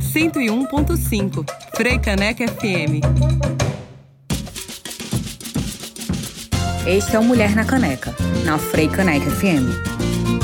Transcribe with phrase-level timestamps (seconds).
[0.00, 1.44] 101.5
[1.76, 3.02] Frei Caneca FM.
[6.86, 8.14] Este é o Mulher na Caneca,
[8.46, 10.43] na Frei Caneca FM.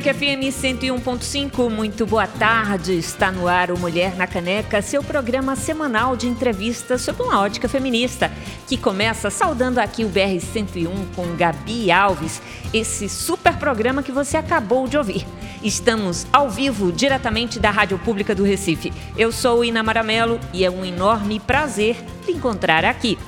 [0.00, 2.94] Caneca FM 101.5, muito boa tarde.
[2.94, 7.68] Está no ar o Mulher na Caneca, seu programa semanal de entrevistas sobre uma ótica
[7.68, 8.32] feminista,
[8.66, 12.40] que começa saudando aqui o BR 101 com Gabi Alves,
[12.72, 15.26] esse super programa que você acabou de ouvir.
[15.62, 18.90] Estamos ao vivo, diretamente da Rádio Pública do Recife.
[19.18, 23.18] Eu sou Ina Maramelo e é um enorme prazer te encontrar aqui.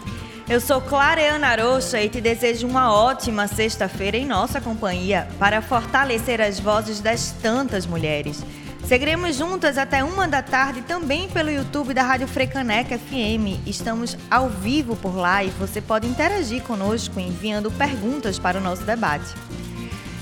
[0.48, 6.40] Eu sou Clareana Arocha e te desejo uma ótima sexta-feira em nossa companhia para fortalecer
[6.40, 8.44] as vozes das tantas mulheres.
[8.84, 13.64] Seguiremos juntas até uma da tarde também pelo YouTube da Rádio Frecaneca FM.
[13.66, 18.82] Estamos ao vivo por lá e você pode interagir conosco enviando perguntas para o nosso
[18.82, 19.32] debate.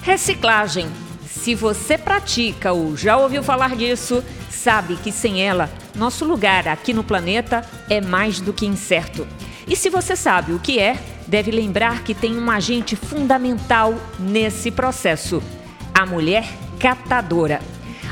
[0.03, 0.87] Reciclagem.
[1.27, 6.93] Se você pratica ou já ouviu falar disso, sabe que sem ela, nosso lugar aqui
[6.93, 9.27] no planeta é mais do que incerto.
[9.71, 14.69] E se você sabe o que é, deve lembrar que tem um agente fundamental nesse
[14.69, 15.41] processo:
[15.95, 16.45] a mulher
[16.81, 17.61] catadora.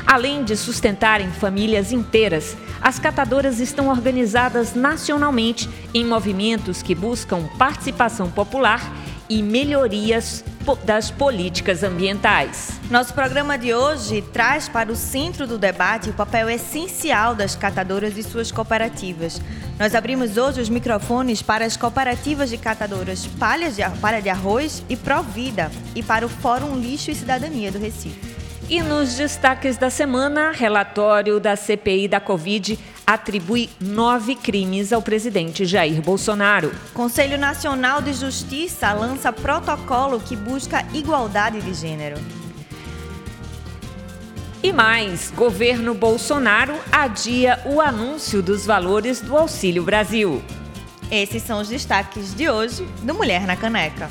[0.07, 8.31] Além de sustentarem famílias inteiras, as catadoras estão organizadas nacionalmente em movimentos que buscam participação
[8.31, 8.81] popular
[9.29, 10.43] e melhorias
[10.83, 12.79] das políticas ambientais.
[12.89, 18.17] Nosso programa de hoje traz para o centro do debate o papel essencial das catadoras
[18.17, 19.41] e suas cooperativas.
[19.79, 24.83] Nós abrimos hoje os microfones para as cooperativas de catadoras Palha de, Palha de Arroz
[24.89, 28.37] e Provida e para o Fórum Lixo e Cidadania do Recife.
[28.69, 32.77] E nos destaques da semana, relatório da CPI da Covid
[33.09, 36.71] atribui nove crimes ao presidente Jair Bolsonaro.
[36.93, 42.17] Conselho Nacional de Justiça lança protocolo que busca igualdade de gênero.
[44.61, 50.43] E mais, governo Bolsonaro adia o anúncio dos valores do Auxílio Brasil.
[51.09, 54.07] Esses são os destaques de hoje do Mulher na Caneca.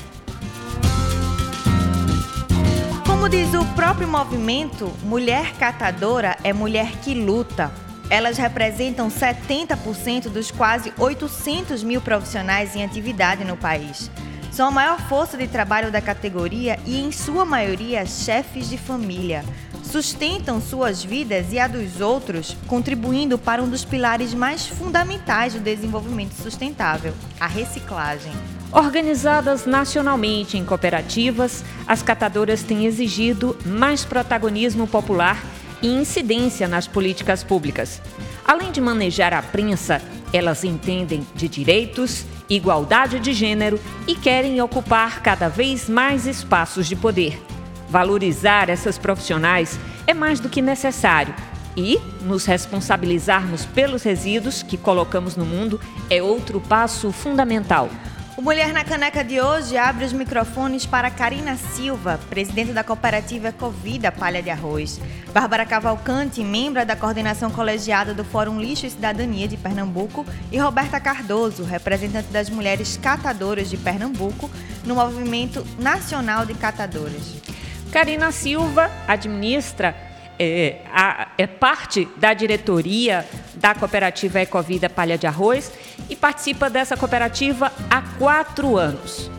[3.05, 7.71] Como diz o próprio movimento, mulher catadora é mulher que luta.
[8.09, 14.09] Elas representam 70% dos quase 800 mil profissionais em atividade no país.
[14.51, 19.45] São a maior força de trabalho da categoria e, em sua maioria, chefes de família.
[19.83, 25.59] Sustentam suas vidas e a dos outros, contribuindo para um dos pilares mais fundamentais do
[25.59, 28.31] desenvolvimento sustentável, a reciclagem.
[28.71, 35.43] Organizadas nacionalmente em cooperativas, as catadoras têm exigido mais protagonismo popular
[35.81, 38.01] e incidência nas políticas públicas.
[38.45, 40.01] Além de manejar a prensa,
[40.33, 46.95] elas entendem de direitos, igualdade de gênero e querem ocupar cada vez mais espaços de
[46.95, 47.41] poder.
[47.89, 51.33] Valorizar essas profissionais é mais do que necessário
[51.75, 55.79] e nos responsabilizarmos pelos resíduos que colocamos no mundo
[56.09, 57.89] é outro passo fundamental.
[58.39, 63.51] O Mulher na Caneca de hoje abre os microfones para Karina Silva, presidente da cooperativa
[63.51, 64.97] Covida Palha de Arroz.
[65.33, 70.25] Bárbara Cavalcante, membro da coordenação colegiada do Fórum Lixo e Cidadania de Pernambuco.
[70.53, 74.49] E Roberta Cardoso, representante das mulheres catadoras de Pernambuco,
[74.85, 77.35] no Movimento Nacional de Catadoras.
[77.91, 80.08] Karina Silva administra
[80.39, 85.71] é, a, é parte da diretoria da cooperativa Ecovida Palha de Arroz
[86.09, 89.29] e participa dessa cooperativa há quatro anos.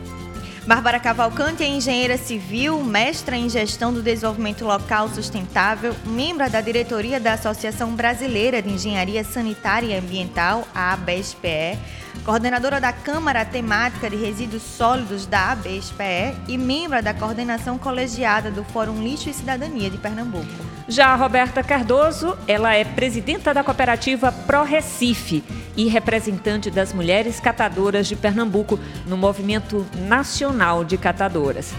[0.65, 7.19] Bárbara Cavalcante é engenheira civil, mestra em gestão do desenvolvimento local sustentável, membro da diretoria
[7.19, 11.79] da Associação Brasileira de Engenharia Sanitária e Ambiental, a ABSPE,
[12.23, 18.63] coordenadora da Câmara Temática de Resíduos Sólidos da ABSPE e membro da coordenação colegiada do
[18.63, 20.45] Fórum Lixo e Cidadania de Pernambuco.
[20.87, 25.43] Já a Roberta Cardoso, ela é presidenta da cooperativa Pro Recife
[25.75, 28.77] e representante das mulheres catadoras de Pernambuco
[29.07, 30.50] no Movimento Nacional
[30.85, 31.73] de Catadoras.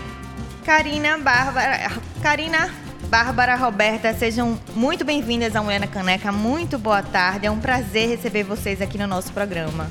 [0.64, 1.92] Karina, Bárbara,
[2.22, 2.70] Karina,
[3.10, 6.32] Bárbara, Roberta, sejam muito bem-vindas à Mulher na Caneca.
[6.32, 7.46] Muito boa tarde.
[7.46, 9.90] É um prazer receber vocês aqui no nosso programa.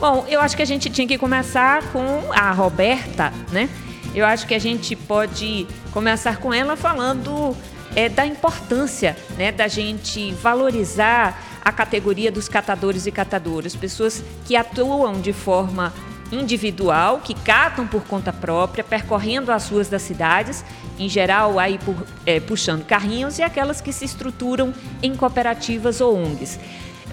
[0.00, 3.68] Bom, eu acho que a gente tinha que começar com a Roberta, né?
[4.14, 7.54] Eu acho que a gente pode começar com ela falando
[7.94, 14.56] é, da importância né, da gente valorizar a categoria dos catadores e catadoras, pessoas que
[14.56, 15.92] atuam de forma
[16.30, 20.64] individual, que catam por conta própria, percorrendo as ruas das cidades,
[20.98, 26.16] em geral aí por, é, puxando carrinhos, e aquelas que se estruturam em cooperativas ou
[26.16, 26.58] ONGs.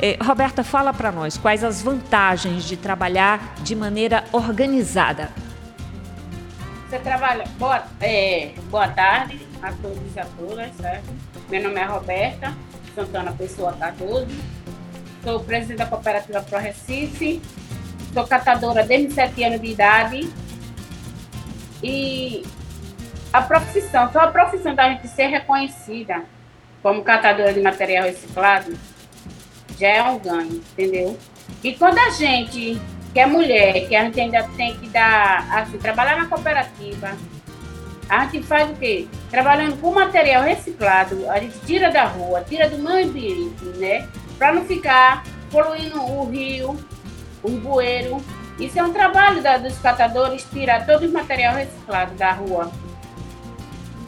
[0.02, 5.30] Eh, Roberta, fala para nós quais as vantagens de trabalhar de maneira organizada.
[6.90, 7.46] Você trabalha.
[7.58, 11.14] Boa, é, boa tarde a todos e a todas, certo?
[11.50, 12.54] Meu nome é Roberta
[12.94, 14.28] Santana Pessoa Cardoso.
[15.24, 17.42] Sou presidente da cooperativa Pro Recife.
[18.16, 20.30] Sou catadora desde 7 anos de idade.
[21.84, 22.46] E
[23.34, 26.24] a profissão, só a profissão da gente ser reconhecida
[26.82, 28.74] como catadora de material reciclado
[29.78, 31.20] já é um ganho, entendeu?
[31.62, 32.80] E quando a gente,
[33.14, 37.12] que é mulher, que a gente ainda tem que dar, assim, trabalhar na cooperativa,
[38.08, 39.10] a gente faz o quê?
[39.30, 44.08] Trabalhando com material reciclado, a gente tira da rua, tira do meio ambiente, né?
[44.38, 46.80] Para não ficar poluindo o rio,
[47.46, 48.18] o bueiro.
[48.60, 52.72] Isso é um trabalho da, dos catadores, tirar todo o material reciclado da rua.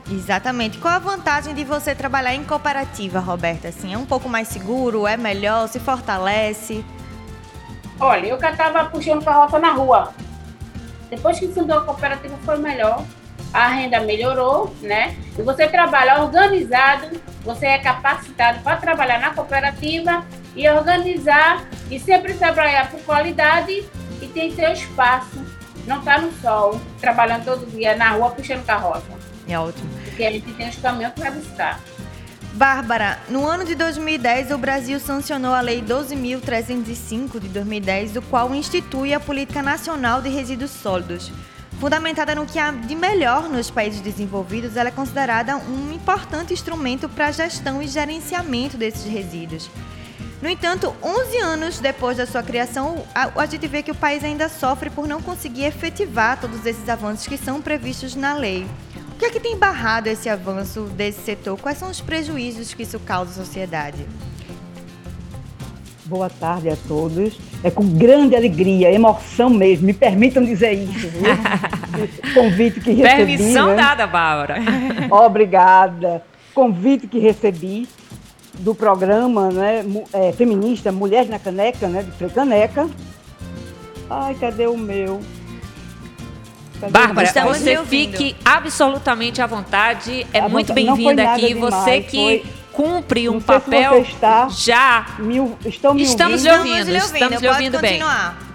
[0.09, 0.77] Exatamente.
[0.77, 3.67] Qual a vantagem de você trabalhar em cooperativa, Roberta?
[3.67, 6.83] Assim, é um pouco mais seguro, é melhor, se fortalece?
[7.99, 10.13] Olha, eu catava puxando carroça na rua.
[11.09, 13.03] Depois que fundou a cooperativa foi melhor.
[13.53, 15.15] A renda melhorou, né?
[15.37, 22.33] E você trabalha organizado, você é capacitado para trabalhar na cooperativa e organizar e sempre
[22.33, 23.85] trabalhar por qualidade
[24.21, 25.45] e tem seu espaço.
[25.85, 29.05] Não está no sol, trabalhando todo dia na rua puxando carroça.
[29.47, 29.89] É ótimo.
[30.03, 31.79] Porque a gente tem os caminhões para buscar.
[32.53, 38.53] Bárbara, no ano de 2010, o Brasil sancionou a Lei 12.305 de 2010, o qual
[38.55, 41.31] institui a Política Nacional de Resíduos Sólidos.
[41.79, 47.07] Fundamentada no que há de melhor nos países desenvolvidos, ela é considerada um importante instrumento
[47.07, 49.69] para a gestão e gerenciamento desses resíduos.
[50.41, 54.49] No entanto, 11 anos depois da sua criação, a, gente vê que o país ainda
[54.49, 58.67] sofre por não conseguir efetivar todos esses avanços que são previstos na lei.
[59.11, 61.59] O que é que tem barrado esse avanço desse setor?
[61.59, 64.05] Quais são os prejuízos que isso causa à sociedade?
[66.07, 67.37] Boa tarde a todos.
[67.61, 69.87] É com grande alegria, emoção mesmo.
[69.87, 71.23] Me permitam dizer isso, viu?
[72.33, 73.37] Convite que recebi.
[73.37, 73.75] Permissão né?
[73.75, 74.55] dada, Bárbara.
[75.11, 76.23] Obrigada.
[76.53, 77.89] Convite que recebi
[78.59, 82.89] do programa né, é, feminista Mulheres na Caneca, né, de Frei Caneca.
[84.09, 85.19] Ai, cadê o meu?
[86.89, 90.25] Bárbara, você fique absolutamente à vontade.
[90.31, 91.47] É muito bem-vinda aqui.
[91.47, 92.45] Demais, você que foi...
[92.77, 95.07] cumpre um papel está já.
[95.17, 96.91] Me, estão me estamos ouvindo?
[96.91, 97.99] lhe ouvindo, estamos lhe ouvindo bem.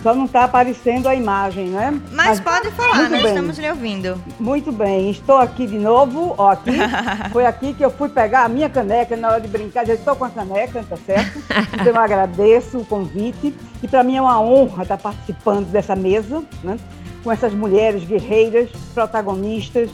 [0.01, 1.91] Só não está aparecendo a imagem, né?
[2.13, 3.27] Mas, Mas pode falar, nós bem.
[3.27, 4.23] estamos lhe ouvindo.
[4.39, 6.71] Muito bem, estou aqui de novo, ó, aqui.
[7.33, 9.85] Foi aqui que eu fui pegar a minha caneca na hora de brincar.
[9.85, 11.43] Já estou com a caneca, tá certo?
[11.73, 13.53] Então eu agradeço o convite.
[13.83, 16.77] E para mim é uma honra estar participando dessa mesa, né?
[17.23, 19.91] com essas mulheres guerreiras, protagonistas,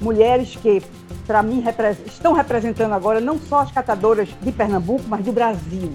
[0.00, 0.82] mulheres que,
[1.26, 1.62] para mim,
[2.06, 5.92] estão representando agora não só as catadoras de Pernambuco, mas do Brasil.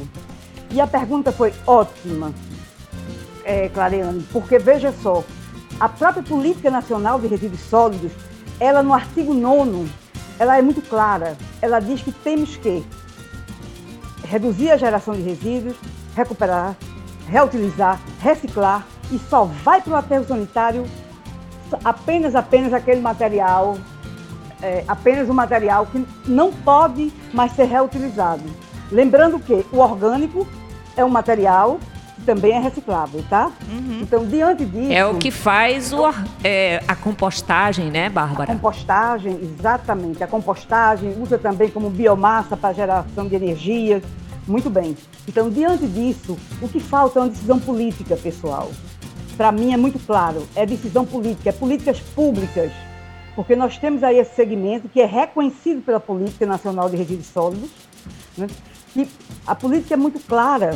[0.71, 2.33] E a pergunta foi ótima,
[3.43, 5.23] é, Clareane, porque veja só,
[5.79, 8.11] a própria Política Nacional de Resíduos Sólidos,
[8.59, 9.89] ela no artigo 9
[10.39, 11.37] ela é muito clara.
[11.61, 12.85] Ela diz que temos que
[14.23, 15.75] reduzir a geração de resíduos,
[16.15, 16.75] recuperar,
[17.27, 20.85] reutilizar, reciclar e só vai para o aterro sanitário
[21.83, 23.77] apenas, apenas aquele material,
[24.61, 28.43] é, apenas o material que não pode mais ser reutilizado.
[28.91, 30.47] Lembrando que o orgânico
[30.95, 31.79] é um material
[32.15, 33.51] que também é reciclável, tá?
[33.69, 33.99] Uhum.
[34.01, 34.91] Então, diante disso...
[34.91, 36.05] É o que faz o,
[36.43, 38.51] é, a compostagem, né, Bárbara?
[38.51, 40.23] A compostagem, exatamente.
[40.23, 44.01] A compostagem usa também como biomassa para geração de energia.
[44.47, 44.95] Muito bem.
[45.27, 48.71] Então, diante disso, o que falta é uma decisão política, pessoal
[49.35, 52.71] para mim é muito claro, é decisão política, é políticas públicas,
[53.35, 57.69] porque nós temos aí esse segmento que é reconhecido pela Política Nacional de Resíduos Sólidos,
[58.37, 58.47] né?
[58.95, 59.07] e
[59.45, 60.73] a política é muito clara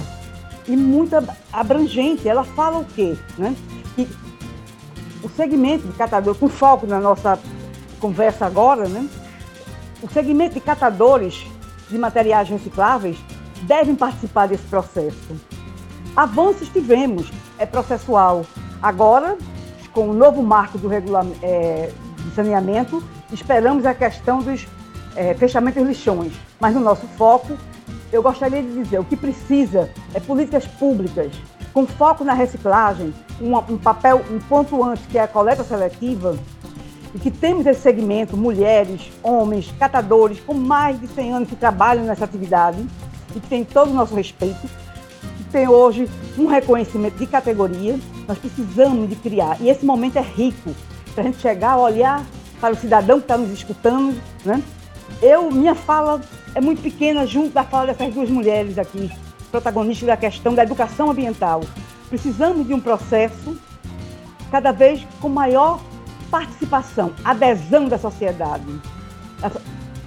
[0.67, 1.15] e muito
[1.53, 2.27] abrangente.
[2.27, 3.17] Ela fala o quê?
[3.37, 3.55] Né?
[3.95, 4.07] Que
[5.23, 7.39] o segmento de catador, com foco na nossa
[7.99, 9.07] conversa agora, né?
[10.01, 11.45] o segmento de catadores
[11.89, 13.17] de materiais recicláveis
[13.63, 15.17] devem participar desse processo.
[16.15, 18.45] Avanços tivemos, é processual.
[18.81, 19.37] Agora,
[19.93, 21.91] com o novo marco do regulamento é,
[22.23, 24.67] de saneamento, esperamos a questão dos
[25.15, 26.33] é, fechamentos lixões.
[26.59, 27.57] Mas no nosso foco,
[28.11, 31.31] eu gostaria de dizer, o que precisa é políticas públicas
[31.73, 36.37] com foco na reciclagem, um, um papel, um ponto antes, que é a coleta seletiva,
[37.13, 42.05] e que temos esse segmento, mulheres, homens, catadores, com mais de 100 anos que trabalham
[42.05, 42.85] nessa atividade
[43.35, 44.67] e que tem todo o nosso respeito,
[45.51, 46.07] tem hoje
[46.37, 49.57] um reconhecimento de categoria, nós precisamos de criar.
[49.59, 50.71] E esse momento é rico
[51.09, 52.25] para a gente chegar olhar
[52.59, 54.19] para o cidadão que está nos escutando.
[54.45, 54.61] Né?
[55.21, 56.21] Eu, minha fala
[56.55, 59.11] é muito pequena junto da fala dessas duas mulheres aqui.
[59.51, 61.61] protagonistas da questão da educação ambiental.
[62.09, 63.57] Precisamos de um processo
[64.51, 65.79] cada vez com maior
[66.29, 68.65] participação, adesão da sociedade.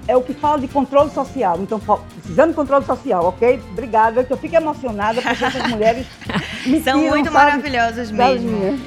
[0.06, 1.58] É o que fala de controle social.
[1.60, 1.80] Então,
[2.14, 3.62] precisamos de controle social, ok?
[3.70, 6.06] Obrigada, que eu fico emocionada porque essas mulheres
[6.66, 8.78] me São tiram, muito sabe, maravilhosas mesmo.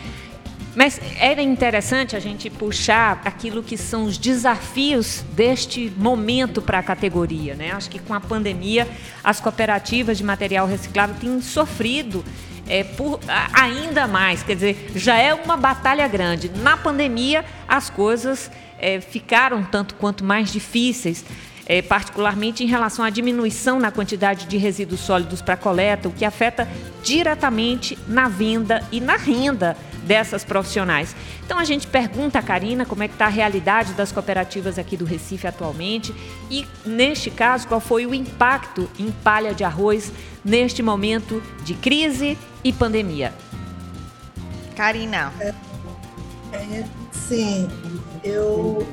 [0.75, 6.83] Mas era interessante a gente puxar aquilo que são os desafios deste momento para a
[6.83, 7.55] categoria.
[7.55, 7.71] Né?
[7.71, 8.87] Acho que com a pandemia,
[9.23, 12.25] as cooperativas de material reciclável têm sofrido
[12.67, 13.19] é, por,
[13.53, 14.43] ainda mais.
[14.43, 16.49] Quer dizer, já é uma batalha grande.
[16.49, 21.23] Na pandemia, as coisas é, ficaram tanto quanto mais difíceis.
[21.67, 26.23] é, particularmente em relação à diminuição na quantidade de resíduos sólidos para coleta, o que
[26.23, 26.67] afeta
[27.03, 29.75] diretamente na venda e na renda
[30.05, 31.15] dessas profissionais.
[31.45, 34.95] Então a gente pergunta a Karina como é que está a realidade das cooperativas aqui
[34.95, 36.13] do Recife atualmente
[36.49, 40.11] e, neste caso, qual foi o impacto em palha de arroz
[40.43, 43.33] neste momento de crise e pandemia.
[44.75, 45.31] Karina,
[47.11, 47.67] Sim,
[48.23, 48.87] eu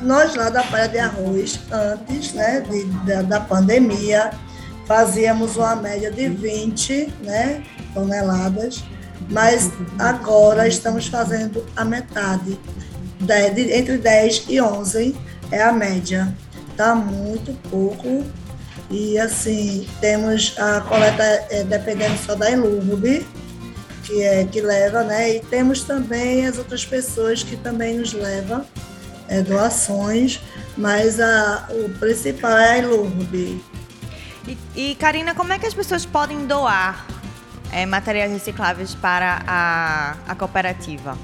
[0.00, 4.30] nós lá da Palha de Arroz, antes né, de- da, da pandemia,
[4.86, 7.62] fazíamos uma média de 20 né,
[7.94, 8.84] toneladas,
[9.30, 12.58] mas agora estamos fazendo a metade,
[13.54, 15.16] de- entre 10 e 11
[15.50, 16.34] é a média.
[16.70, 18.24] Está muito pouco.
[18.90, 23.26] E assim, temos a coleta é, dependendo só da Ilurb,
[24.04, 25.36] que é que leva, né?
[25.36, 28.64] E temos também as outras pessoas que também nos levam
[29.28, 30.40] é, doações,
[30.76, 33.60] mas a, o principal é a Ilurb.
[34.46, 37.04] e, e, Karina, como é que as pessoas podem doar
[37.72, 41.16] é, materiais recicláveis para a, a cooperativa?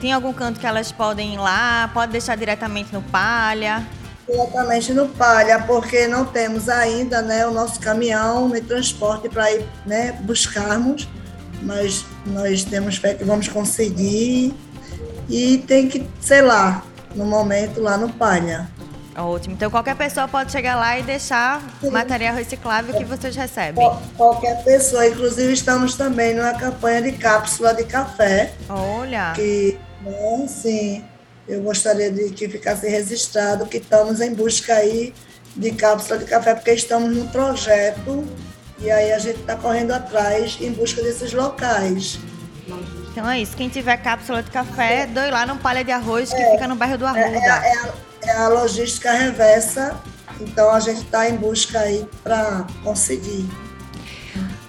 [0.00, 1.90] Tem algum canto que elas podem ir lá?
[1.92, 3.86] Pode deixar diretamente no Palha?
[4.28, 9.66] Diretamente no Palha, porque não temos ainda né, o nosso caminhão de transporte para ir
[9.86, 11.08] né, buscarmos,
[11.62, 14.54] mas nós temos fé que vamos conseguir
[15.28, 16.84] e tem que, sei lá,
[17.14, 18.68] no momento lá no Palha.
[19.16, 19.54] Ótimo.
[19.54, 23.74] Então qualquer pessoa pode chegar lá e deixar material reciclável que vocês recebem.
[23.74, 29.32] Qual- Qualquer pessoa, inclusive estamos também numa campanha de cápsula de café, Olha.
[29.34, 31.04] que, né, sim,
[31.48, 35.14] eu gostaria de que ficasse registrado que estamos em busca aí
[35.54, 38.24] de cápsula de café, porque estamos no projeto
[38.78, 42.18] e aí a gente está correndo atrás em busca desses locais.
[43.12, 43.56] Então é isso.
[43.56, 46.98] Quem tiver cápsula de café, doe lá no Palha de Arroz, que fica no bairro
[46.98, 47.24] do Arruda.
[47.24, 47.78] É, é
[48.26, 49.96] é a logística reversa,
[50.40, 53.48] então a gente está em busca aí para conseguir.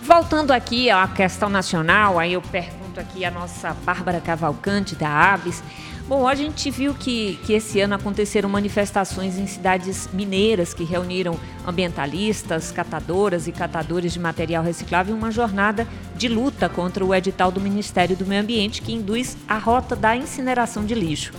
[0.02, 5.62] Voltando aqui à questão nacional, aí eu pergunto aqui a nossa Bárbara Cavalcante, da Aves.
[6.08, 11.38] Bom, a gente viu que, que esse ano aconteceram manifestações em cidades mineiras que reuniram
[11.68, 15.86] ambientalistas, catadoras e catadores de material reciclável em uma jornada
[16.16, 20.16] de luta contra o edital do Ministério do Meio Ambiente que induz a rota da
[20.16, 21.34] incineração de lixo.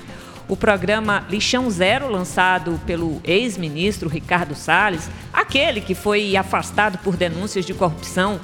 [0.48, 7.66] O programa Lixão Zero, lançado pelo ex-ministro Ricardo Salles, aquele que foi afastado por denúncias
[7.66, 8.40] de corrupção,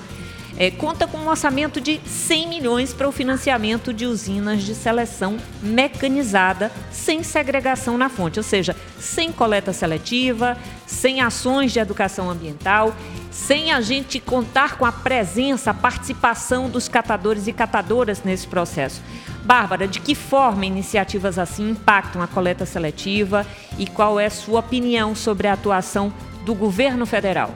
[0.59, 5.39] eh, conta com um orçamento de 100 milhões para o financiamento de usinas de seleção
[5.63, 12.95] mecanizada sem segregação na fonte, ou seja, sem coleta seletiva, sem ações de educação ambiental,
[13.35, 19.03] sem a gente contar com a presença, a participação dos catadores e catadoras nesse processo.
[19.43, 23.45] Bárbara, de que forma iniciativas assim impactam a coleta seletiva
[23.77, 26.13] e qual é sua opinião sobre a atuação
[26.47, 27.51] do governo federal?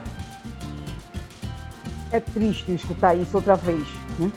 [2.11, 3.87] É triste escutar isso outra vez.
[4.19, 4.29] Né?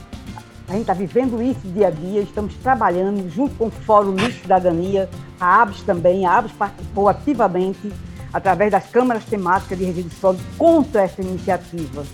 [0.69, 4.43] A gente está vivendo isso dia a dia, estamos trabalhando junto com o Fórum Lixo
[4.43, 7.93] Cidadania, a ABS também, a ABS participou ativamente,
[8.33, 12.05] através das câmaras temáticas de resíduos sólidos, contra essa iniciativa.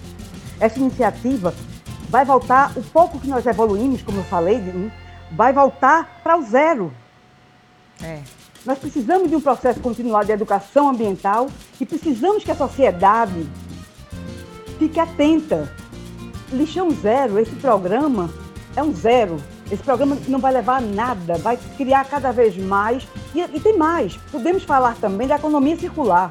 [0.60, 1.54] Essa iniciativa
[2.08, 4.60] vai voltar, o pouco que nós evoluímos, como eu falei,
[5.32, 6.92] vai voltar para o zero.
[8.02, 8.20] É.
[8.64, 11.48] Nós precisamos de um processo continuado de educação ambiental
[11.80, 13.48] e precisamos que a sociedade
[14.78, 15.72] fique atenta.
[16.52, 18.30] Lixão Zero, esse programa
[18.74, 19.36] é um zero.
[19.70, 23.06] Esse programa não vai levar a nada, vai criar cada vez mais.
[23.34, 26.30] E, e tem mais, podemos falar também da economia circular.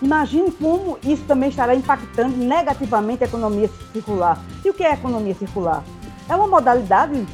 [0.00, 4.38] Imagine como isso também estará impactando negativamente a economia circular.
[4.64, 5.82] E o que é economia circular?
[6.28, 7.26] É uma modalidade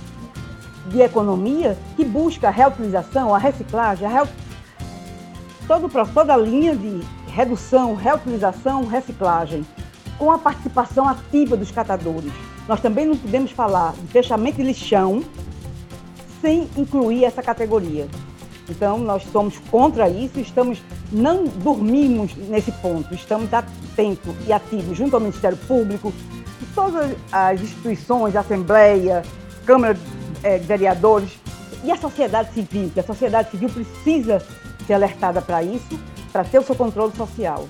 [0.89, 4.29] de economia que busca a reutilização, a reciclagem, a reu...
[5.67, 9.67] Todo, toda a linha de redução, reutilização, reciclagem,
[10.19, 12.33] com a participação ativa dos catadores.
[12.69, 15.23] Nós também não podemos falar de fechamento de lixão
[16.41, 18.09] sem incluir essa categoria.
[18.69, 20.83] Então, nós somos contra isso, estamos
[21.13, 26.13] não dormimos nesse ponto, estamos atentos e ativos junto ao Ministério Público,
[26.75, 29.23] todas as instituições, Assembleia,
[29.65, 29.97] Câmara
[30.43, 31.31] é, de Vereadores
[31.85, 34.43] e a sociedade civil, que a sociedade civil precisa
[34.87, 35.99] ser alertada para isso,
[36.33, 37.69] para ter o seu controle social.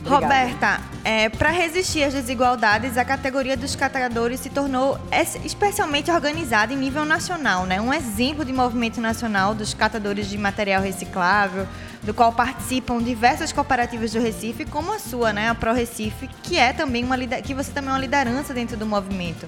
[0.00, 0.26] Obrigada.
[0.26, 4.98] Roberta, é, para resistir às desigualdades, a categoria dos catadores se tornou
[5.44, 7.80] especialmente organizada em nível nacional, né?
[7.80, 11.66] Um exemplo de movimento nacional dos catadores de material reciclável,
[12.02, 16.58] do qual participam diversas cooperativas do Recife, como a sua, né, a Pro Recife, que
[16.58, 19.46] é também uma que você também é uma liderança dentro do movimento.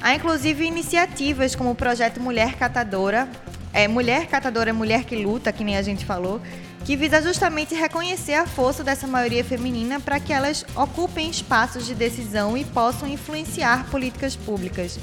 [0.00, 3.28] Há inclusive iniciativas como o projeto Mulher Catadora,
[3.72, 6.40] é, Mulher Catadora, Mulher que Luta, que nem a gente falou,
[6.84, 11.94] que visa justamente reconhecer a força dessa maioria feminina para que elas ocupem espaços de
[11.94, 14.98] decisão e possam influenciar políticas públicas.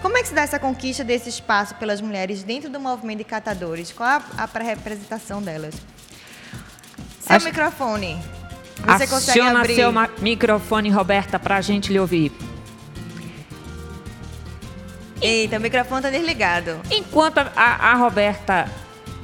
[0.00, 3.24] Como é que se dá essa conquista desse espaço pelas mulheres dentro do movimento de
[3.24, 3.92] catadores?
[3.92, 5.74] Qual a, a representação delas?
[7.20, 7.46] Seu Acho...
[7.46, 8.18] microfone.
[8.78, 9.74] Você Aciona consegue abrir?
[9.74, 12.32] seu microfone, Roberta, para a gente lhe ouvir.
[15.20, 16.80] Eita, o microfone está desligado.
[16.92, 18.70] Enquanto a, a Roberta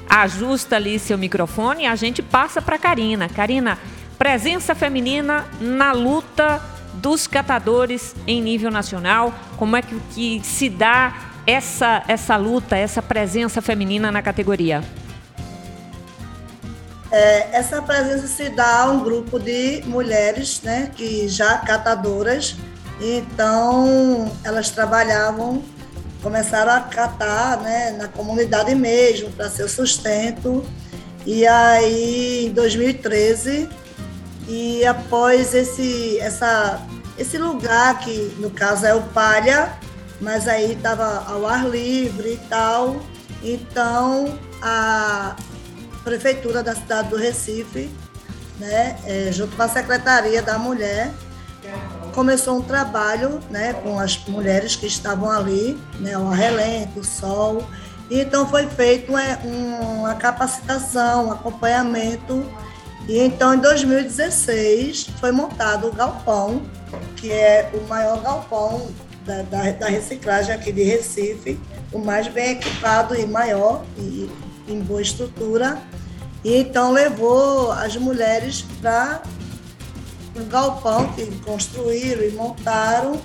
[0.09, 3.29] ajusta ali seu microfone, a gente passa para Karina.
[3.29, 3.79] Karina,
[4.19, 6.61] presença feminina na luta
[6.95, 9.35] dos catadores em nível nacional.
[9.57, 14.83] Como é que, que se dá essa, essa luta, essa presença feminina na categoria?
[17.11, 22.57] É, essa presença se dá a um grupo de mulheres, né, que já catadoras,
[23.01, 25.63] então elas trabalhavam
[26.25, 30.65] começaram a catar né, na comunidade mesmo, para seu sustento.
[31.27, 33.69] E aí, em 2013,
[34.49, 36.81] e após esse, essa,
[37.19, 39.79] esse lugar, que no caso é o Palha,
[40.19, 43.03] mas aí estava ao ar livre e tal,
[43.43, 45.37] então a
[46.03, 47.91] Prefeitura da cidade do Recife,
[48.59, 51.11] né, é, junto com a Secretaria da Mulher,
[52.15, 57.65] começou um trabalho né, com as mulheres que estavam ali, né, o relento, o sol.
[58.11, 62.45] Então foi feito uma, uma capacitação, um acompanhamento.
[63.09, 66.63] E então em 2016 foi montado o galpão,
[67.17, 68.89] que é o maior galpão
[69.27, 71.59] da, da, da reciclagem aqui de Recife,
[71.93, 74.31] o mais bem equipado e maior e
[74.69, 75.79] em boa estrutura.
[76.45, 79.23] E então levou as mulheres para
[80.37, 83.21] um galpão que construíram e montaram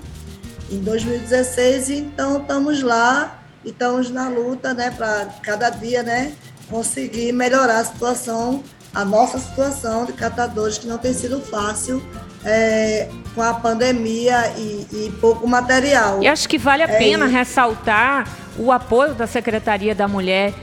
[0.71, 6.33] em 2016 e então estamos lá e estamos na luta, né, para cada dia, né,
[6.69, 12.01] conseguir melhorar a situação, a nossa situação de catadores que não tem sido fácil
[12.45, 16.23] é, com a pandemia e, e, pouco material.
[16.23, 20.53] E acho que vale a é pena ressaltar o apoio da Secretaria da Mulher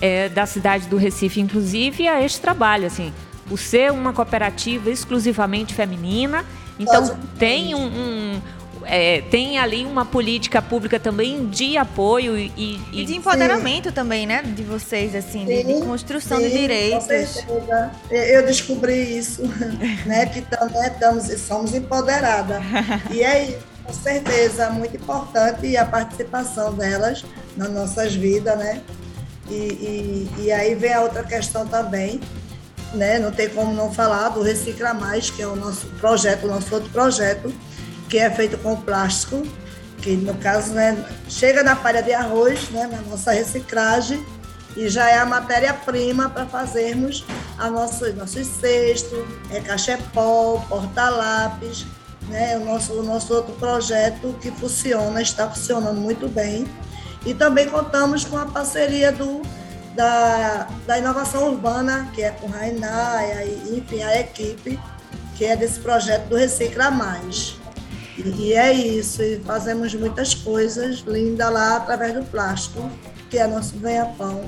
[0.00, 3.12] é, da cidade do Recife, inclusive, a este trabalho, assim
[3.48, 6.44] por ser uma cooperativa exclusivamente feminina.
[6.78, 8.40] Então tem um, um
[8.86, 13.94] é, tem ali uma política pública também de apoio e, e, e de empoderamento sim.
[13.94, 14.42] também, né?
[14.42, 17.06] De vocês, assim, sim, de, de, construção sim, de direitos.
[18.10, 19.42] Eu descobri isso,
[20.06, 20.26] né?
[20.26, 22.62] Que também estamos, somos empoderadas.
[23.10, 27.24] E é com certeza muito importante a participação delas
[27.56, 28.80] nas nossas vidas, né?
[29.48, 32.20] E, e, e aí vem a outra questão também,
[32.94, 33.18] né?
[33.18, 36.74] Não tem como não falar do Recicla Mais, que é o nosso projeto, o nosso
[36.74, 37.52] outro projeto,
[38.08, 39.42] que é feito com plástico,
[40.00, 44.24] que no caso né, chega na palha de arroz, né, na nossa reciclagem,
[44.76, 47.24] e já é a matéria-prima para fazermos
[47.58, 51.86] a nosso, nossos cestos, é cachepol, porta-lápis,
[52.28, 56.66] né, o, nosso, o nosso outro projeto que funciona, está funcionando muito bem.
[57.24, 59.42] E também contamos com a parceria do
[59.96, 64.78] da, da inovação urbana, que é com Rainaia e, enfim, a equipe,
[65.36, 67.56] que é desse projeto do Recicla Mais.
[68.16, 72.88] E, e é isso, e fazemos muitas coisas lindas lá através do plástico,
[73.30, 74.44] que é nosso ganha-pão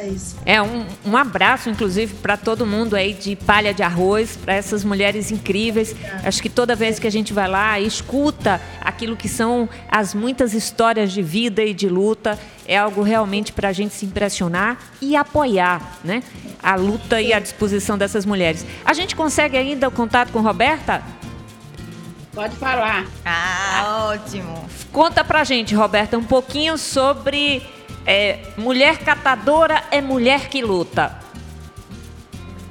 [0.00, 0.36] é isso.
[0.46, 4.82] É um, um abraço, inclusive, para todo mundo aí de palha de arroz, para essas
[4.82, 5.94] mulheres incríveis.
[6.02, 6.28] É.
[6.28, 10.14] Acho que toda vez que a gente vai lá e escuta aquilo que são as
[10.14, 14.78] muitas histórias de vida e de luta, é algo realmente para a gente se impressionar
[15.02, 16.22] e apoiar, né?
[16.62, 17.26] A luta Sim.
[17.26, 18.64] e a disposição dessas mulheres.
[18.84, 21.02] A gente consegue ainda o contato com Roberta?
[22.32, 23.06] Pode falar.
[23.24, 24.64] Ah, ótimo.
[24.92, 27.62] Conta pra gente, Roberta, um pouquinho sobre
[28.06, 31.18] é, mulher catadora é mulher que luta.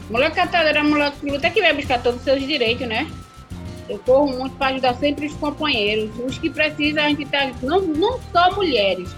[0.10, 3.08] Mulher catadora é mulher que luta é que vai buscar todos os seus direitos, né?
[3.88, 6.12] Eu corro muito para ajudar sempre os companheiros.
[6.20, 7.52] Os que precisam, a gente tá.
[7.62, 9.10] Não, não só mulheres.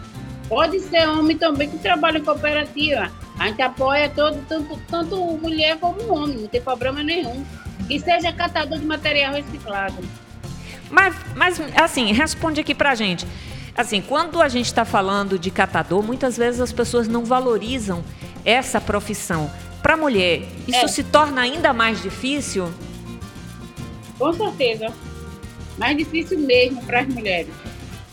[0.47, 3.12] Pode ser homem também que trabalha em cooperativa.
[3.38, 7.45] A gente apoia todo, tanto, tanto mulher como homem, não tem problema nenhum.
[7.88, 9.97] Que seja catador de material reciclado.
[10.89, 13.26] Mas, mas assim, responde aqui pra gente.
[13.75, 18.03] Assim, quando a gente está falando de catador, muitas vezes as pessoas não valorizam
[18.43, 19.49] essa profissão.
[19.81, 20.88] Para a mulher, isso É.
[20.88, 22.71] se torna ainda mais difícil?
[24.19, 24.93] Com certeza.
[25.77, 27.49] Mais difícil mesmo para as mulheres.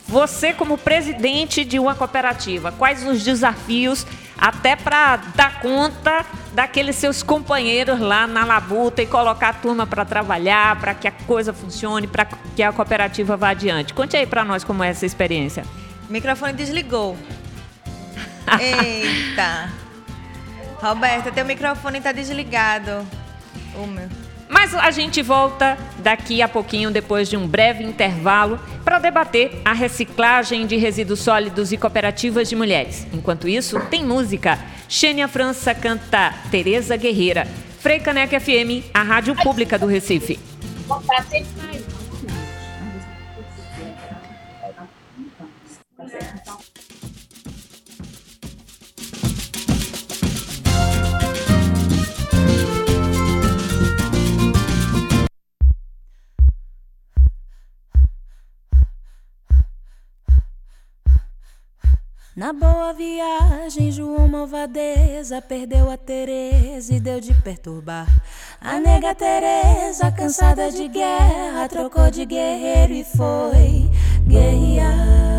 [0.07, 4.07] Você, como presidente de uma cooperativa, quais os desafios
[4.39, 10.05] até para dar conta daqueles seus companheiros lá na labuta e colocar a turma para
[10.05, 13.93] trabalhar, para que a coisa funcione, para que a cooperativa vá adiante?
[13.93, 15.65] Conte aí para nós como é essa experiência.
[16.09, 17.17] O microfone desligou.
[18.61, 19.71] Eita.
[20.81, 23.07] Roberta, teu microfone tá desligado.
[23.75, 24.09] O meu.
[24.49, 29.73] Mas a gente volta daqui a pouquinho, depois de um breve intervalo, para debater a
[29.73, 33.07] reciclagem de resíduos sólidos e cooperativas de mulheres.
[33.13, 34.59] Enquanto isso, tem música.
[34.89, 37.47] Xênia França canta Tereza Guerreira.
[37.81, 40.39] Frei Caneca FM, a rádio pública do Recife.
[62.39, 68.07] Na boa viagem, João Malvadeza perdeu a Tereza e deu de perturbar.
[68.61, 73.91] A nega Tereza, cansada de guerra, trocou de guerreiro e foi
[74.25, 75.38] guerrear.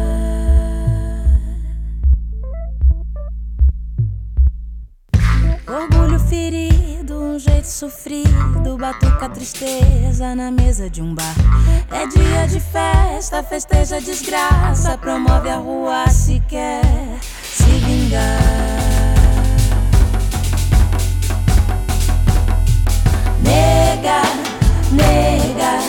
[7.39, 11.33] Um jeito sofrido, batuca a tristeza na mesa de um bar.
[11.89, 16.81] É dia de festa, festeja a desgraça, promove a rua se quer
[17.41, 18.41] se vingar.
[23.41, 24.21] Nega,
[24.91, 25.79] nega,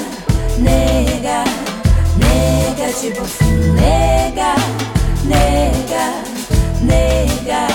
[0.61, 1.45] nega,
[2.17, 3.23] nega, tipo
[3.75, 4.55] nega,
[5.25, 6.23] nega,
[6.81, 7.67] nega,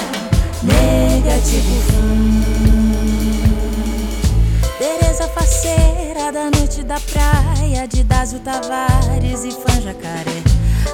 [0.63, 2.74] nega, tipo fim.
[5.35, 10.41] Faceira da noite da praia, de Dásio Tavares e Fã Jacaré.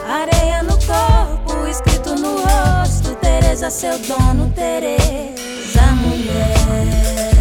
[0.09, 7.35] Areia no corpo, escrito no rosto, Tereza seu dono, Tereza mulher.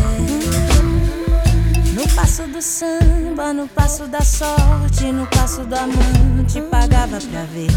[1.94, 7.70] No passo do samba, no passo da sorte, no passo do amante, pagava pra ver.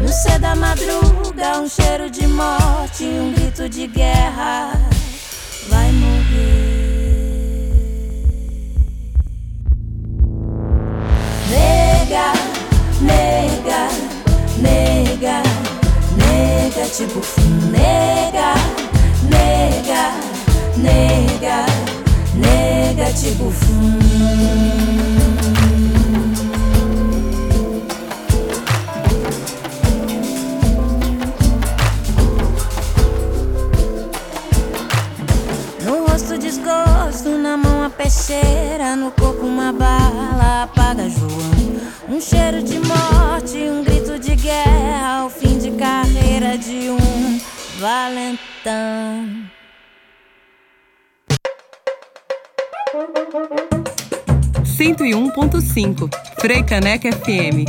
[0.00, 4.70] No céu da madruga, um cheiro de morte, um grito de guerra.
[5.68, 6.67] Vai morrer.
[16.98, 17.20] Tipo
[17.70, 18.54] nega,
[19.30, 20.14] nega,
[20.76, 21.64] nega,
[22.34, 23.52] nega, tipo.
[35.84, 41.78] No rosto desgosto, na mão a peixeira, no corpo uma bala, apaga João.
[42.08, 42.67] Um cheiro de
[47.78, 49.48] valentão.
[54.64, 56.10] Cento e um ponto cinco.
[56.40, 57.68] Frei Caneca FM.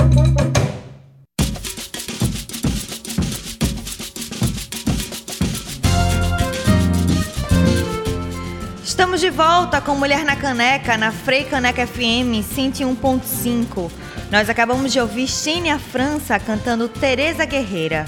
[8.83, 13.91] Estamos de volta com Mulher na Caneca, na Frei Caneca FM 101.5.
[14.31, 18.05] Nós acabamos de ouvir Xênia França cantando Tereza Guerreira.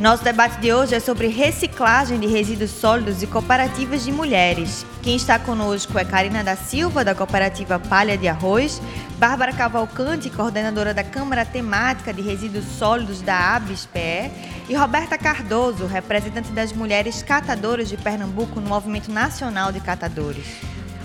[0.00, 4.84] Nosso debate de hoje é sobre reciclagem de resíduos sólidos e cooperativas de mulheres.
[5.02, 8.82] Quem está conosco é Karina da Silva, da cooperativa Palha de Arroz,
[9.18, 14.32] Bárbara Cavalcante, coordenadora da Câmara Temática de Resíduos Sólidos da ABSPE,
[14.68, 20.46] e Roberta Cardoso, representante das mulheres catadoras de Pernambuco no Movimento Nacional de Catadores.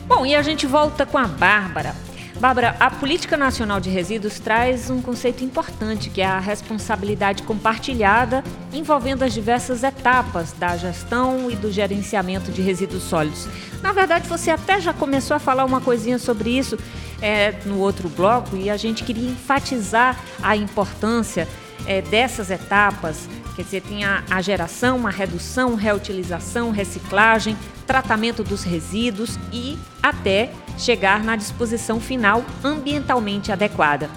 [0.07, 1.93] Bom, e a gente volta com a Bárbara.
[2.39, 8.45] Bárbara, a Política Nacional de Resíduos traz um conceito importante, que é a responsabilidade compartilhada,
[8.71, 13.45] envolvendo as diversas etapas da gestão e do gerenciamento de resíduos sólidos.
[13.83, 16.79] Na verdade, você até já começou a falar uma coisinha sobre isso
[17.21, 21.45] é, no outro bloco, e a gente queria enfatizar a importância
[21.85, 23.27] é, dessas etapas.
[23.59, 30.53] Quer dizer, tem a, a geração, a redução, reutilização, reciclagem, tratamento dos resíduos e até
[30.77, 34.09] chegar na disposição final ambientalmente adequada.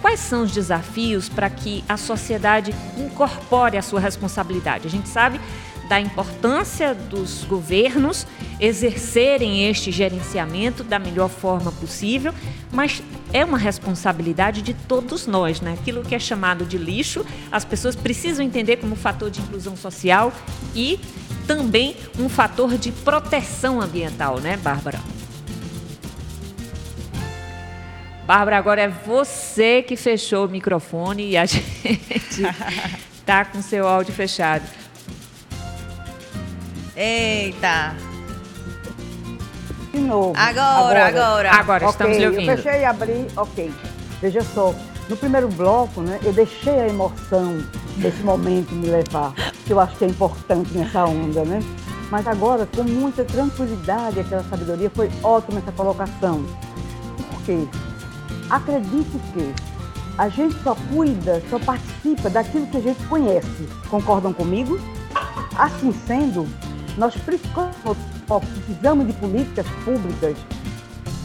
[0.00, 4.86] Quais são os desafios para que a sociedade incorpore a sua responsabilidade?
[4.86, 5.38] A gente sabe
[5.88, 8.26] da importância dos governos
[8.58, 12.32] exercerem este gerenciamento da melhor forma possível,
[12.72, 15.74] mas é uma responsabilidade de todos nós, né?
[15.74, 20.32] Aquilo que é chamado de lixo, as pessoas precisam entender como fator de inclusão social
[20.74, 20.98] e
[21.46, 25.00] também um fator de proteção ambiental, né, Bárbara?
[28.26, 32.42] Bárbara, agora é você que fechou o microfone e a gente
[33.24, 34.64] tá com seu áudio fechado.
[36.96, 37.94] Eita!
[39.92, 40.32] De novo.
[40.34, 41.50] Agora, agora.
[41.50, 42.50] Agora, estamos Ok, lhe ouvindo.
[42.50, 43.72] Eu fechei e abri, ok.
[44.22, 44.74] Veja só,
[45.08, 47.62] no primeiro bloco, né, eu deixei a emoção
[47.98, 49.34] desse momento me levar,
[49.66, 51.60] que eu acho que é importante nessa onda, né?
[52.10, 56.46] Mas agora, com muita tranquilidade, aquela sabedoria, foi ótima essa colocação.
[57.16, 57.66] Por quê?
[58.48, 59.54] Acredito que
[60.16, 63.68] a gente só cuida, só participa daquilo que a gente conhece.
[63.90, 64.80] Concordam comigo?
[65.58, 66.46] Assim sendo,
[66.96, 67.40] nós pre-
[68.28, 70.36] ó, precisamos de políticas públicas,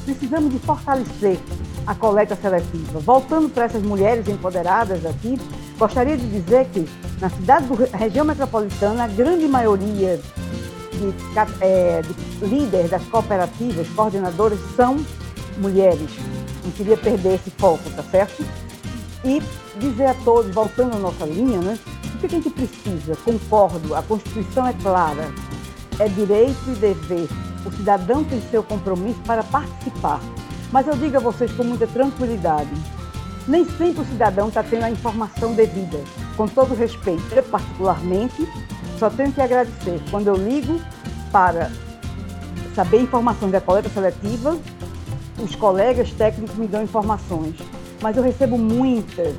[0.05, 1.39] precisamos de fortalecer
[1.87, 2.99] a coleta seletiva.
[2.99, 5.39] Voltando para essas mulheres empoderadas aqui,
[5.77, 6.87] gostaria de dizer que
[7.19, 10.19] na cidade da região metropolitana, a grande maioria
[10.91, 11.13] de,
[11.61, 14.97] é, de líderes das cooperativas, coordenadoras, são
[15.57, 16.09] mulheres.
[16.63, 18.43] Não queria perder esse foco, tá certo?
[19.23, 19.41] E
[19.79, 21.77] dizer a todos, voltando à nossa linha, né?
[22.13, 23.15] O que a gente precisa?
[23.23, 25.31] Concordo, a Constituição é clara.
[25.99, 27.27] É direito e dever.
[27.65, 30.19] O cidadão tem seu compromisso para participar.
[30.71, 32.71] Mas eu digo a vocês com muita tranquilidade:
[33.47, 35.99] nem sempre o cidadão está tendo a informação devida.
[36.37, 38.47] Com todo respeito, eu particularmente,
[38.97, 40.79] só tenho que agradecer quando eu ligo
[41.31, 41.71] para
[42.75, 44.57] saber informações da coleta seletiva,
[45.39, 47.55] os colegas técnicos me dão informações,
[48.01, 49.35] mas eu recebo muitas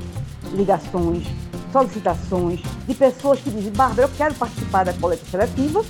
[0.53, 1.25] ligações,
[1.71, 5.83] solicitações de pessoas que dizem, Bárbara, eu quero participar da coleta seletiva,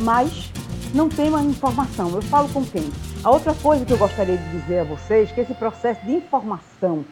[0.00, 0.50] mas
[0.94, 2.10] não tenho a informação.
[2.10, 2.90] Eu falo com quem?
[3.22, 6.12] A outra coisa que eu gostaria de dizer a vocês é que esse processo de
[6.12, 7.04] informação,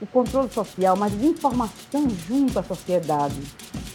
[0.00, 3.40] o controle social, mas de informação junto à sociedade,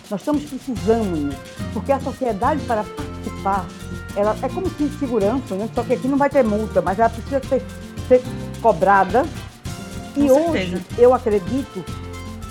[0.10, 1.34] nós estamos precisando,
[1.74, 3.66] porque a sociedade para participar,
[4.16, 5.70] ela é como se segurança, né?
[5.74, 7.64] só que aqui não vai ter multa, mas ela precisa ser,
[8.08, 8.22] ser
[8.62, 9.26] cobrada.
[10.18, 11.86] E hoje eu acredito,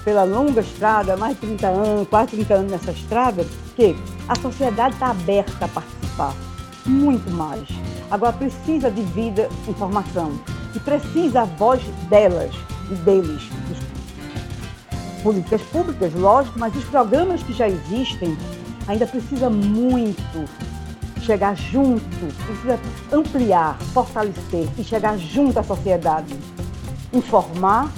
[0.05, 3.97] pela longa estrada, mais de 30 anos, quase 30 anos nessa estrada, que
[4.29, 6.35] a sociedade está aberta a participar,
[6.87, 7.69] muito mais.
[8.11, 10.41] Agora precisa de vida, informação,
[10.75, 12.55] e precisa a voz delas
[12.91, 13.79] e deles, dos
[15.23, 18.37] políticas públicas, lógico, mas os programas que já existem
[18.89, 20.49] ainda precisa muito
[21.21, 22.03] chegar junto,
[22.47, 22.79] precisa
[23.13, 26.35] ampliar, fortalecer e chegar junto à sociedade.
[27.13, 27.91] Informar,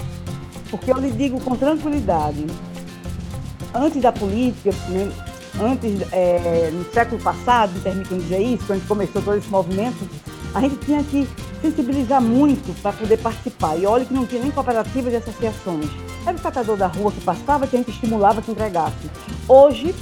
[0.72, 2.46] porque eu lhe digo com tranquilidade,
[3.74, 5.12] antes da política, né,
[5.60, 10.08] antes, é, no século passado, me dizer isso, quando começou todo esse movimento,
[10.54, 11.28] a gente tinha que
[11.60, 13.76] sensibilizar muito para poder participar.
[13.76, 15.90] E olha que não tinha nem cooperativas e associações.
[16.26, 19.10] Era o catador da rua que passava que a gente estimulava que entregasse.
[19.46, 19.94] Hoje,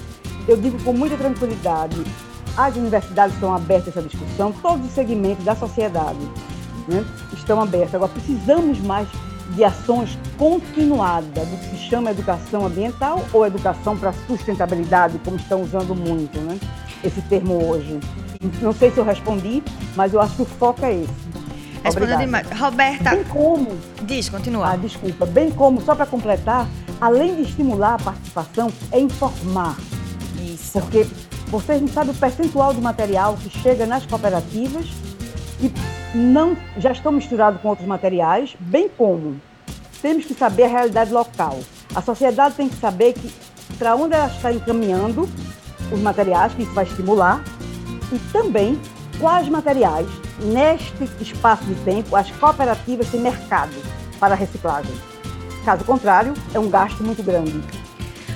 [0.47, 2.01] eu digo com muita tranquilidade,
[2.57, 6.21] as universidades estão abertas a essa discussão, todos os segmentos da sociedade
[6.87, 7.93] né, estão abertos.
[7.97, 9.09] Agora, precisamos mais
[9.55, 15.63] de ações continuadas, do que se chama educação ambiental ou educação para sustentabilidade, como estão
[15.63, 16.59] usando muito né,
[17.03, 17.99] esse termo hoje.
[18.63, 19.63] Não sei se eu respondi,
[19.97, 21.31] mas eu acho que o foco é esse.
[21.83, 22.47] Respondendo demais.
[22.59, 24.77] Roberta, Bem como, diz, ah, continua.
[24.77, 26.69] desculpa, bem como, só para completar,
[27.01, 29.77] além de estimular a participação, é informar.
[30.39, 30.79] Isso.
[30.79, 31.07] Porque
[31.49, 34.87] vocês não sabem o percentual de material que chega nas cooperativas
[35.61, 35.71] e
[36.15, 39.41] não, já estão misturados com outros materiais, bem como
[40.03, 41.59] temos que saber a realidade local.
[41.95, 43.31] A sociedade tem que saber que
[43.79, 45.29] para onde ela está encaminhando
[45.93, 47.43] os materiais, que isso vai estimular,
[48.13, 48.81] e também
[49.19, 50.09] quais materiais,
[50.41, 53.75] neste espaço de tempo, as cooperativas têm mercado
[54.19, 54.95] para reciclagem.
[55.65, 57.61] Caso contrário, é um gasto muito grande.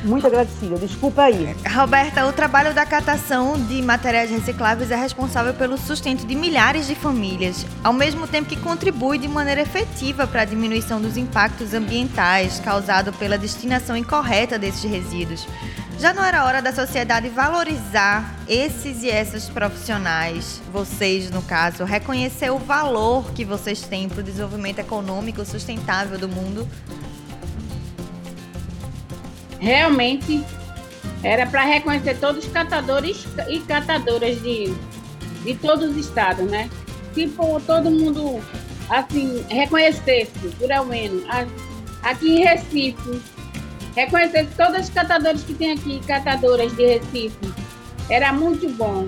[0.05, 0.77] Muito agradecida.
[0.77, 1.57] Desculpa aí.
[1.75, 6.95] Roberta, o trabalho da catação de materiais recicláveis é responsável pelo sustento de milhares de
[6.95, 12.61] famílias, ao mesmo tempo que contribui de maneira efetiva para a diminuição dos impactos ambientais
[12.61, 15.47] causados pela destinação incorreta desses resíduos.
[15.99, 22.51] Já não era hora da sociedade valorizar esses e essas profissionais, vocês no caso, reconhecer
[22.51, 26.69] o valor que vocês têm para o desenvolvimento econômico sustentável do mundo?
[29.65, 30.45] Realmente
[31.23, 34.75] era para reconhecer todos os catadores e catadoras de,
[35.43, 36.69] de todos os estados, né?
[37.15, 38.43] Tipo, todo mundo,
[38.91, 41.25] assim, reconhecesse, por ao menos,
[42.03, 43.23] aqui em Recife,
[43.97, 47.55] reconhecesse todos os catadores que tem aqui, catadoras de Recife,
[48.11, 49.07] era muito bom.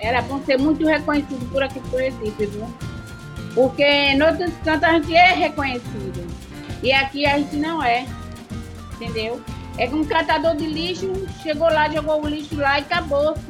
[0.00, 2.66] Era bom ser muito reconhecido por aqui por Recife, viu?
[3.54, 6.26] Porque em outros cantos a gente é reconhecido.
[6.82, 8.04] E aqui a gente não é.
[8.94, 9.40] Entendeu?
[9.78, 11.10] É que um catador de lixo
[11.42, 13.40] chegou lá, jogou o lixo lá e acabou-se.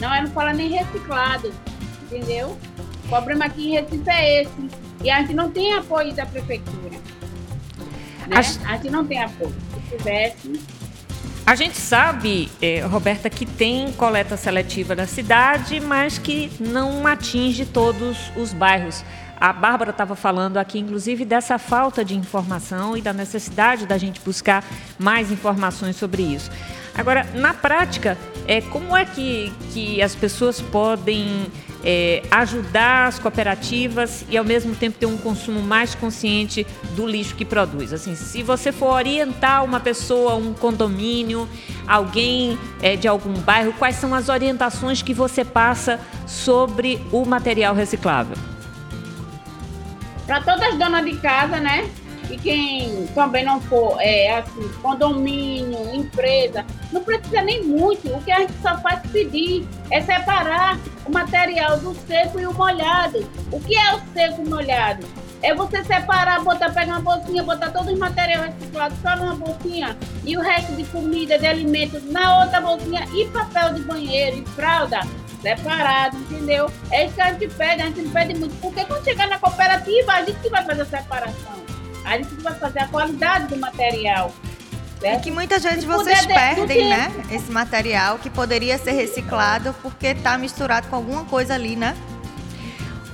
[0.00, 1.52] Não, é não fala nem reciclado.
[2.04, 2.58] Entendeu?
[3.04, 4.70] O problema aqui em Recife é esse.
[5.02, 6.90] E a gente não tem apoio da prefeitura.
[6.90, 8.36] Né?
[8.36, 9.54] A gente não tem apoio.
[9.74, 10.60] Se tivesse,
[11.46, 17.64] a gente sabe, eh, Roberta, que tem coleta seletiva na cidade, mas que não atinge
[17.66, 19.02] todos os bairros.
[19.40, 24.20] A Bárbara estava falando aqui, inclusive, dessa falta de informação e da necessidade da gente
[24.20, 24.62] buscar
[24.98, 26.50] mais informações sobre isso.
[26.94, 31.46] Agora, na prática, é, como é que, que as pessoas podem
[31.82, 37.34] é, ajudar as cooperativas e ao mesmo tempo ter um consumo mais consciente do lixo
[37.34, 37.92] que produz.
[37.94, 41.48] Assim, se você for orientar uma pessoa, um condomínio,
[41.86, 47.74] alguém é, de algum bairro, quais são as orientações que você passa sobre o material
[47.74, 48.36] reciclável?
[50.30, 51.90] Para todas as donas de casa, né?
[52.30, 58.08] E quem também não for, é, assim, condomínio, empresa, não precisa nem muito.
[58.14, 62.54] O que a gente só faz pedir é separar o material do seco e o
[62.54, 63.28] molhado.
[63.50, 65.04] O que é o seco e molhado?
[65.42, 69.98] É você separar, botar, pegar uma bolsinha, botar todos os materiais reciclados só numa bolsinha
[70.24, 74.46] e o resto de comida, de alimentos na outra bolsinha e papel de banheiro e
[74.50, 75.00] fralda
[75.40, 76.70] separado, entendeu?
[76.90, 79.38] É isso que a gente pede, a gente não pede muito, porque quando chegar na
[79.38, 81.60] cooperativa, a gente que vai fazer a separação.
[82.04, 84.32] A gente vai fazer a qualidade do material.
[85.00, 85.18] Certo?
[85.18, 87.10] E que muitas vezes vocês perdem, né?
[87.30, 91.96] Esse material que poderia ser reciclado porque está misturado com alguma coisa ali, né?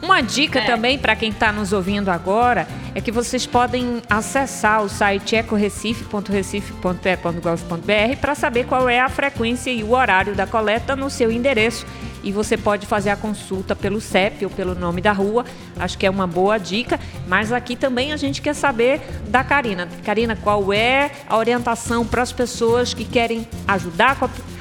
[0.02, 0.64] Uma dica é.
[0.64, 8.16] também para quem está nos ouvindo agora é que vocês podem acessar o site ecorecife.recife.pe.gov.br
[8.20, 11.86] para saber qual é a frequência e o horário da coleta no seu endereço
[12.26, 15.44] e você pode fazer a consulta pelo CEP ou pelo nome da rua.
[15.78, 16.98] Acho que é uma boa dica.
[17.28, 19.88] Mas aqui também a gente quer saber da Karina.
[20.04, 24.18] Karina, qual é a orientação para as pessoas que querem ajudar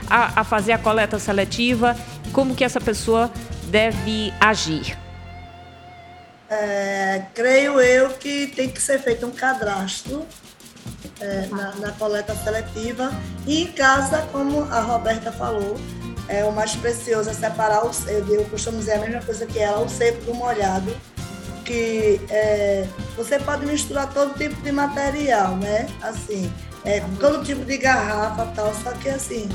[0.08, 1.97] a, a fazer a coleta seletiva?
[2.32, 3.32] Como que essa pessoa
[3.63, 4.95] deve agir?
[6.47, 10.23] É, creio eu que tem que ser feito um cadastro
[11.19, 13.12] é, na, na, coleta seletiva
[13.47, 15.80] e em casa, como a Roberta falou,
[16.27, 19.79] é, o mais precioso é separar o eu, costumo dizer a mesma coisa que ela,
[19.79, 20.95] o seco do molhado,
[21.63, 25.88] que é, você pode misturar todo tipo de material, né?
[26.01, 26.51] Assim,
[26.83, 29.49] é, todo tipo de garrafa tal, só que assim,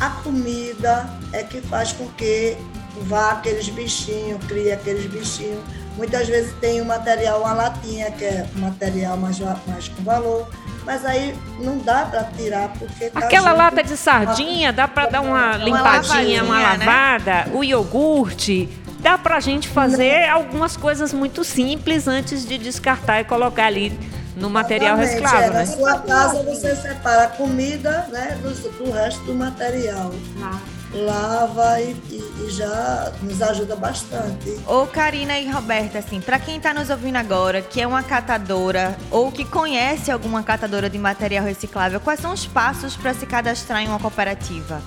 [0.00, 2.56] a comida é que faz com que
[3.02, 5.62] vá aqueles bichinhos, cria aqueles bichinhos.
[5.96, 10.48] Muitas vezes tem o um material, uma latinha, que é material mais, mais com valor,
[10.86, 13.58] mas aí não dá para tirar porque tá aquela junto.
[13.58, 16.86] lata de sardinha dá para dar uma, uma limpadinha, uma né?
[16.86, 17.50] lavada, né?
[17.52, 18.68] o iogurte
[19.00, 20.36] dá para a gente fazer não.
[20.36, 23.98] algumas coisas muito simples antes de descartar e colocar ali
[24.36, 25.58] no material reciclável, é, né?
[25.60, 28.50] Na sua casa você separa a comida, né, do,
[28.84, 30.12] do resto do material.
[30.42, 34.58] Ah lava e, e, e, já nos ajuda bastante.
[34.66, 38.96] Ô Karina e Roberta, assim, para quem está nos ouvindo agora, que é uma catadora
[39.10, 43.82] ou que conhece alguma catadora de material reciclável, quais são os passos para se cadastrar
[43.82, 44.80] em uma cooperativa?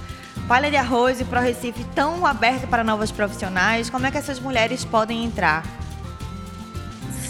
[0.48, 3.90] Palha de Arroz e Pro Recife estão abertos para novos profissionais?
[3.90, 5.64] Como é que essas mulheres podem entrar?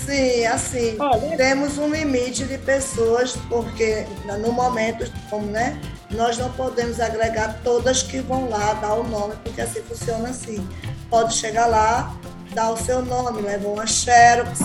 [0.06, 1.38] Sim, assim, Olha.
[1.38, 4.08] temos um limite de pessoas, porque
[4.42, 5.80] no momento, como, né,
[6.12, 10.68] nós não podemos agregar todas que vão lá dar o nome, porque assim funciona assim.
[11.10, 12.16] Pode chegar lá,
[12.54, 14.60] dar o seu nome, leva uma xerox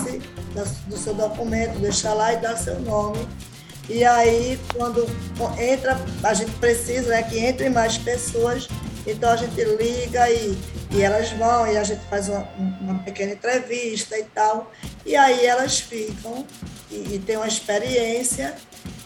[0.87, 3.27] do seu documento, deixar lá e dar seu nome.
[3.87, 5.05] E aí, quando
[5.59, 8.67] entra, a gente precisa né, que entrem mais pessoas,
[9.05, 10.57] então a gente liga e,
[10.91, 12.47] e elas vão e a gente faz uma,
[12.81, 14.71] uma pequena entrevista e tal.
[15.05, 16.45] E aí elas ficam
[16.89, 18.55] e, e têm uma experiência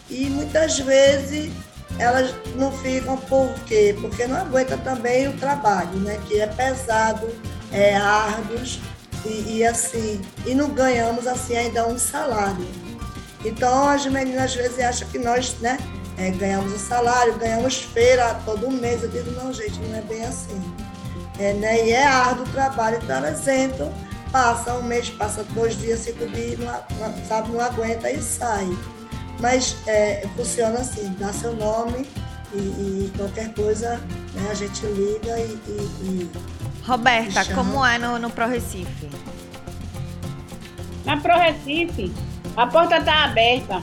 [0.08, 1.52] e muitas vezes
[2.00, 3.94] elas não ficam por quê?
[4.00, 6.18] Porque não aguenta também o trabalho, né?
[6.26, 7.28] Que é pesado,
[7.70, 8.58] é árduo
[9.26, 12.66] e, e assim, e não ganhamos assim ainda um salário.
[13.44, 15.78] Então as meninas às vezes acham que nós, né,
[16.16, 19.02] é, ganhamos o salário, ganhamos feira todo mês.
[19.02, 20.60] Eu digo, não, gente, não é bem assim.
[21.38, 21.86] É, né?
[21.86, 23.92] E é árduo o trabalho, então elas entram,
[24.32, 28.68] passa um mês, passa dois dias, cinco dias, não, sabe, não aguenta e sai.
[29.40, 32.06] Mas é, funciona assim, dá seu nome
[32.52, 33.96] e, e qualquer coisa
[34.34, 35.58] né, a gente liga e.
[35.66, 36.30] e, e
[36.84, 39.08] Roberta, como é no, no Pro Recife?
[41.04, 42.12] Na Pro Recife,
[42.56, 43.82] a porta está aberta.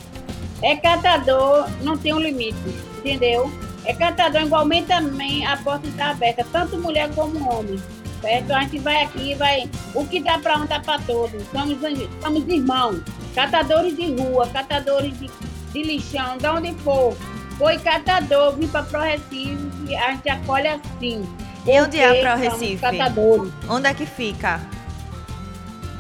[0.62, 2.58] É catador, não tem um limite,
[2.98, 3.52] entendeu?
[3.86, 7.82] É catador igualmente também, a porta está aberta, tanto mulher como homem.
[8.22, 8.52] Certo?
[8.52, 9.70] A gente vai aqui, vai.
[9.94, 11.42] O que dá para um dá para todos.
[11.52, 11.78] Somos,
[12.22, 13.02] somos irmãos.
[13.38, 15.30] Catadores de rua, catadores de,
[15.72, 17.16] de lixão, de onde for.
[17.56, 21.24] Foi catador, vim para Pro Recife, a gente acolhe assim.
[21.68, 22.78] E onde é a Pro Recife?
[22.78, 23.54] Catadores.
[23.70, 24.60] Onde é que fica?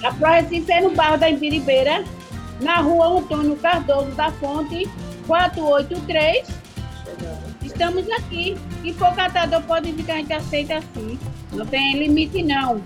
[0.03, 2.03] A Pro Recife é no bairro da Embiribeira,
[2.59, 4.89] na rua Antônio Cardoso da Fonte,
[5.27, 6.47] 483.
[7.61, 8.57] Estamos aqui.
[8.83, 11.19] E for catador, pode vir que a gente aceita assim.
[11.53, 12.81] Não tem limite, não.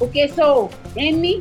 [0.00, 1.40] Porque sou M,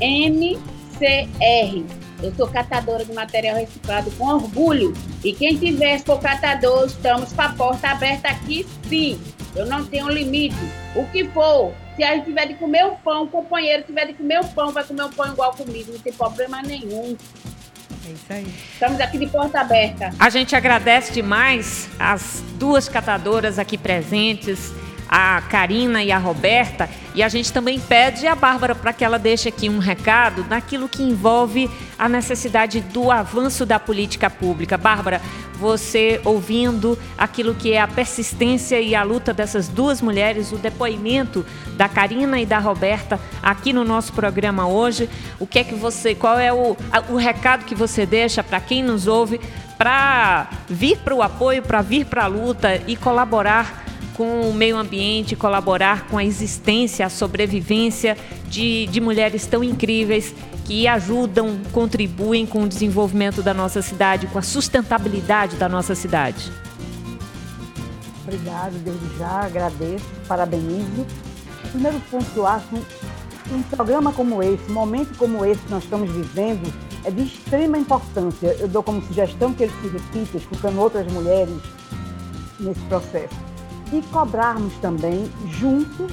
[0.00, 0.58] M,
[0.98, 1.84] C, R.
[2.22, 4.94] Eu sou catadora de material reciclado com orgulho.
[5.22, 9.20] E quem tiver for catador, estamos com a porta aberta aqui, sim.
[9.54, 10.56] Eu não tenho limite.
[10.96, 14.14] O que for, se a gente tiver de comer o pão, o companheiro tiver de
[14.14, 17.16] comer o pão, vai comer o pão igual comigo, não tem problema nenhum.
[18.06, 18.54] É isso aí.
[18.72, 20.10] Estamos aqui de porta aberta.
[20.18, 24.72] A gente agradece demais as duas catadoras aqui presentes
[25.08, 29.18] a Karina e a Roberta, e a gente também pede a Bárbara para que ela
[29.18, 34.76] deixe aqui um recado naquilo que envolve a necessidade do avanço da política pública.
[34.76, 35.20] Bárbara,
[35.54, 41.46] você ouvindo aquilo que é a persistência e a luta dessas duas mulheres, o depoimento
[41.76, 46.14] da Karina e da Roberta aqui no nosso programa hoje, o que é que você,
[46.14, 46.76] qual é o,
[47.08, 49.40] o recado que você deixa para quem nos ouve
[49.78, 53.84] para vir para o apoio, para vir para a luta e colaborar
[54.14, 58.16] com o meio ambiente, colaborar com a existência, a sobrevivência
[58.48, 60.34] de, de mulheres tão incríveis
[60.64, 66.50] que ajudam, contribuem com o desenvolvimento da nossa cidade, com a sustentabilidade da nossa cidade.
[68.22, 71.06] Obrigado, desde já agradeço, parabenizo.
[71.64, 72.66] O primeiro ponto que eu acho,
[73.52, 76.72] um programa como esse, um momento como esse que nós estamos vivendo,
[77.04, 78.56] é de extrema importância.
[78.58, 81.54] Eu dou como sugestão que ele se repita, escutando outras mulheres
[82.58, 83.43] nesse processo
[83.98, 86.08] e cobrarmos também junto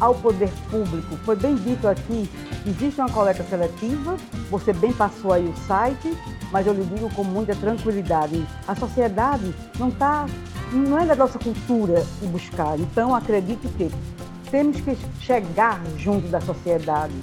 [0.00, 1.16] ao poder público.
[1.24, 2.28] Foi bem dito aqui,
[2.66, 4.16] existe uma coleta seletiva,
[4.50, 6.16] você bem passou aí o site,
[6.50, 10.26] mas eu lhe digo com muita tranquilidade, a sociedade não está,
[10.72, 13.90] não é da nossa cultura o buscar, então acredito que
[14.50, 17.14] temos que chegar junto da sociedade,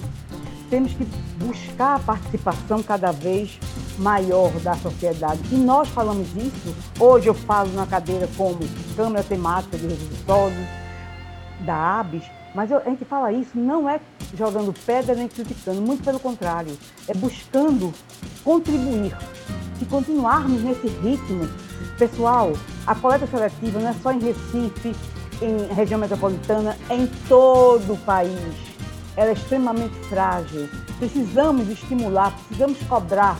[0.70, 1.04] temos que
[1.38, 3.58] buscar a participação cada vez
[3.98, 5.40] maior da sociedade.
[5.50, 8.58] E nós falamos isso, hoje eu falo na cadeira como
[8.96, 10.66] Câmara Temática de Sólidos,
[11.60, 12.24] da ABES,
[12.54, 14.00] mas eu, a gente fala isso não é
[14.36, 16.76] jogando pedra nem criticando, muito pelo contrário,
[17.08, 17.92] é buscando
[18.44, 19.16] contribuir.
[19.78, 21.48] Se continuarmos nesse ritmo,
[21.98, 22.52] pessoal,
[22.86, 24.94] a coleta seletiva não é só em Recife,
[25.40, 28.38] em região metropolitana, é em todo o país.
[29.16, 30.68] Ela é extremamente frágil.
[30.98, 33.36] Precisamos estimular, precisamos cobrar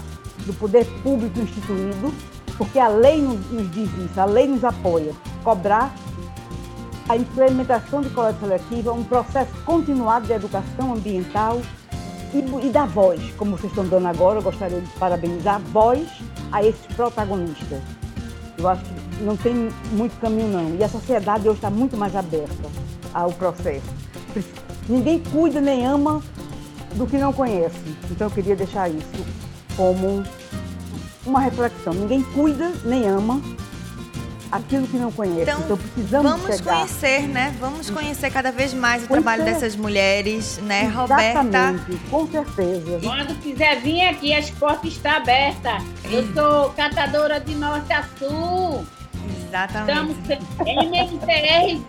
[0.47, 2.13] do poder público instituído,
[2.57, 5.13] porque a lei nos, nos diz isso, a lei nos apoia.
[5.43, 5.95] Cobrar
[7.09, 11.61] a implementação de coleta seletiva, um processo continuado de educação ambiental
[12.33, 16.09] e, e dar voz, como vocês estão dando agora, eu gostaria de parabenizar, voz
[16.51, 17.83] a esses protagonistas.
[18.57, 20.75] Eu acho que não tem muito caminho não.
[20.77, 22.71] E a sociedade hoje está muito mais aberta
[23.13, 23.87] ao processo.
[24.89, 26.23] Ninguém cuida nem ama
[26.95, 27.77] do que não conhece.
[28.11, 29.42] Então eu queria deixar isso
[29.77, 30.23] como
[31.25, 31.93] uma reflexão.
[31.95, 33.41] Ninguém cuida nem ama
[34.51, 35.43] aquilo que não conhece.
[35.43, 36.75] Então, então precisamos vamos chegar.
[36.77, 37.57] conhecer, né?
[37.59, 39.25] Vamos conhecer cada vez mais o conhecer.
[39.25, 42.09] trabalho dessas mulheres, né, Exatamente, Roberta?
[42.11, 43.01] com certeza.
[43.03, 45.83] Quando quiser vir aqui, as portas estão abertas.
[46.05, 48.85] Eu sou catadora de norte a sul.
[49.49, 50.33] Exatamente.
[50.33, 51.25] Estamos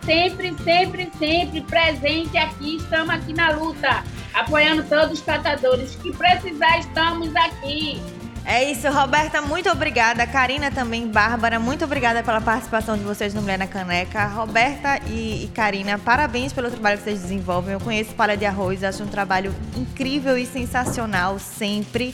[0.05, 2.77] sempre, sempre, sempre presente aqui.
[2.77, 4.03] Estamos aqui na luta,
[4.33, 5.95] apoiando todos os catadores.
[5.95, 8.01] Que precisar, estamos aqui.
[8.45, 10.27] É isso, Roberta, muito obrigada.
[10.27, 14.25] Karina também, Bárbara, muito obrigada pela participação de vocês no Mulher na Caneca.
[14.25, 17.73] Roberta e, e Karina, parabéns pelo trabalho que vocês desenvolvem.
[17.73, 22.13] Eu conheço Palha de Arroz, acho um trabalho incrível e sensacional sempre.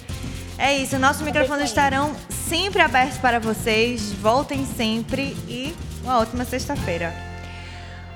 [0.58, 4.12] É isso, nossos microfones estarão sempre abertos para vocês.
[4.14, 7.29] Voltem sempre e uma ótima sexta-feira.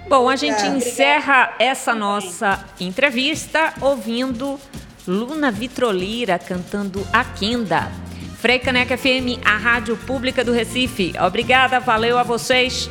[0.07, 4.59] Bom, a gente encerra essa nossa entrevista ouvindo
[5.07, 7.91] Luna Vitrolira cantando Aquenda.
[8.37, 11.13] Frei Caneca FM, a rádio pública do Recife.
[11.19, 12.89] Obrigada, valeu a vocês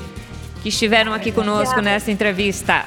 [0.63, 2.87] que estiveram aqui conosco nessa entrevista.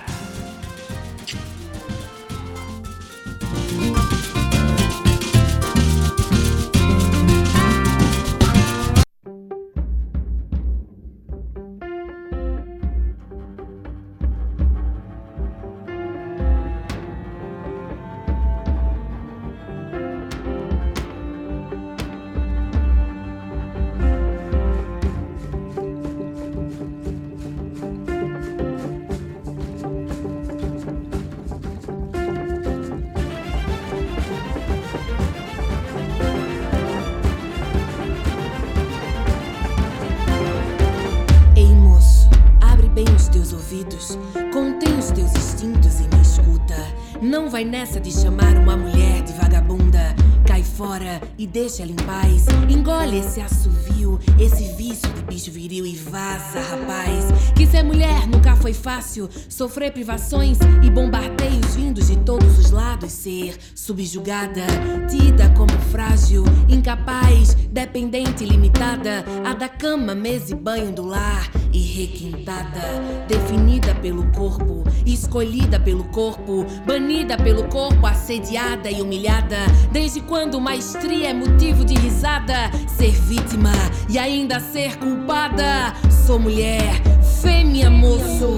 [48.06, 50.16] De chamar uma mulher de vagabunda.
[50.46, 52.46] Cai fora e deixa ela em paz.
[52.70, 57.26] Engole esse assovio, esse vício de bicho viril e vaza, rapaz.
[57.56, 59.28] Que ser mulher nunca foi fácil.
[59.50, 63.12] Sofrer privações e bombardeios vindos de todos os lados.
[63.12, 64.68] Ser subjugada,
[65.10, 69.26] tida como frágil, incapaz, dependente, limitada.
[69.44, 71.50] A da cama, mesa e banho do lar.
[71.74, 72.82] E requintada,
[73.28, 79.58] definida pelo corpo, escolhida pelo corpo, banida pelo corpo, assediada e humilhada.
[79.92, 82.72] Desde quando maestria é motivo de risada?
[82.88, 83.72] Ser vítima
[84.10, 85.94] e ainda ser culpada.
[86.26, 87.02] Sou mulher,
[87.42, 88.56] fêmea, moço.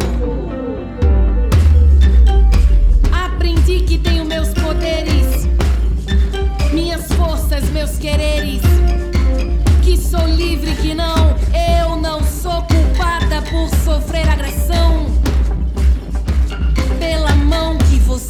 [3.12, 5.48] Aprendi que tenho meus poderes,
[6.74, 8.62] minhas forças, meus quereres.
[9.84, 11.17] Que sou livre, que não,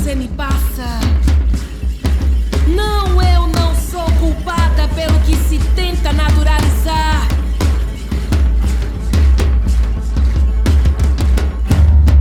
[0.07, 1.01] você me passa.
[2.65, 7.27] Não, eu não sou culpada pelo que se tenta naturalizar.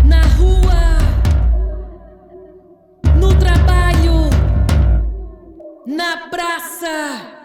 [0.04, 0.98] Na rua,
[3.14, 4.30] no trabalho,
[5.86, 7.36] na praça,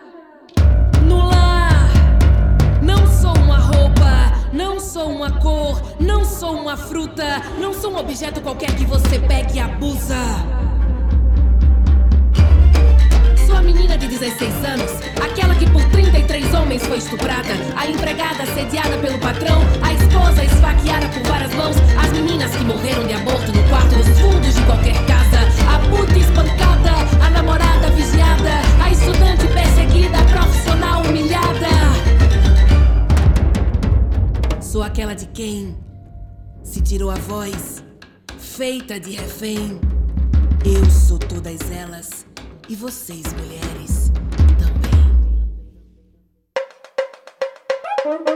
[2.82, 8.71] não sou uma cor, não sou uma fruta, não sou um objeto qualquer
[17.12, 22.64] estuprada, a empregada assediada pelo patrão, a esposa esfaqueada por várias mãos, as meninas que
[22.64, 25.40] morreram de aborto no quarto dos fundos de qualquer casa,
[25.70, 26.92] a puta espancada,
[27.22, 28.52] a namorada vigiada,
[28.82, 31.68] a estudante perseguida, a profissional humilhada.
[34.62, 35.76] Sou aquela de quem
[36.64, 37.84] se tirou a voz,
[38.38, 39.82] feita de refém.
[40.64, 42.26] Eu sou todas elas
[42.70, 44.01] e vocês, mulheres,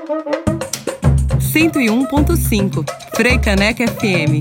[0.05, 2.85] 101.5
[3.15, 4.39] Frei Caneca FM.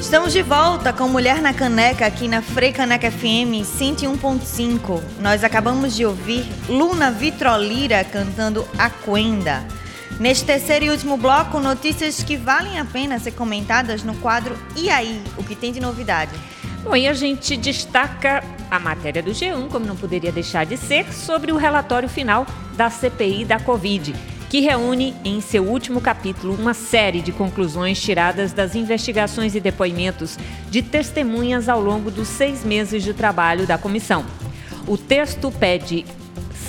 [0.00, 5.02] Estamos de volta com Mulher na Caneca aqui na Frei Caneca FM 101.5.
[5.20, 9.68] Nós acabamos de ouvir Luna Vitrolira cantando Aquenda.
[10.18, 14.88] Neste terceiro e último bloco, notícias que valem a pena ser comentadas no quadro E
[14.88, 15.22] aí?
[15.36, 16.32] O que tem de novidade?
[16.86, 21.12] Bom, e a gente destaca a matéria do G1, como não poderia deixar de ser,
[21.12, 24.14] sobre o relatório final da CPI da Covid,
[24.48, 30.38] que reúne em seu último capítulo uma série de conclusões tiradas das investigações e depoimentos
[30.70, 34.24] de testemunhas ao longo dos seis meses de trabalho da comissão.
[34.86, 36.06] O texto pede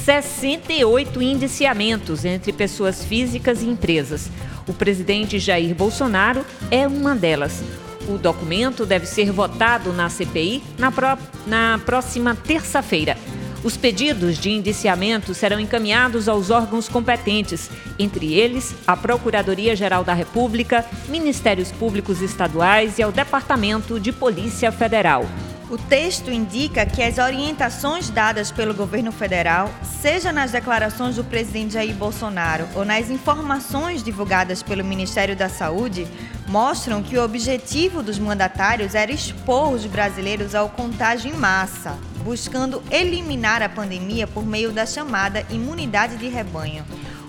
[0.03, 4.32] 68 indiciamentos entre pessoas físicas e empresas.
[4.68, 7.61] O presidente Jair Bolsonaro é uma delas.
[8.07, 13.17] O documento deve ser votado na CPI na, pró na próxima terça-feira.
[13.63, 20.85] Os pedidos de indiciamento serão encaminhados aos órgãos competentes, entre eles a Procuradoria-Geral da República,
[21.09, 25.25] Ministérios Públicos Estaduais e ao Departamento de Polícia Federal.
[25.70, 29.70] O texto indica que as orientações dadas pelo governo federal,
[30.01, 36.07] seja nas declarações do presidente Jair Bolsonaro ou nas informações divulgadas pelo Ministério da Saúde,
[36.47, 42.82] mostram que o objetivo dos mandatários era expor os brasileiros ao contágio em massa, buscando
[42.89, 46.86] eliminar a pandemia por meio da chamada imunidade de rebanho.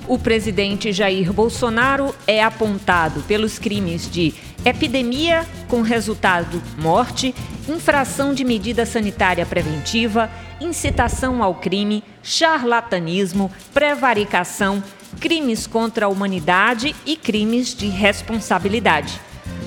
[0.07, 4.33] O presidente Jair Bolsonaro é apontado pelos crimes de
[4.69, 7.35] epidemia com resultado morte,
[7.69, 14.83] infração de medida sanitária preventiva, incitação ao crime, charlatanismo, prevaricação,
[15.21, 19.21] crimes contra a humanidade e crimes de responsabilidade.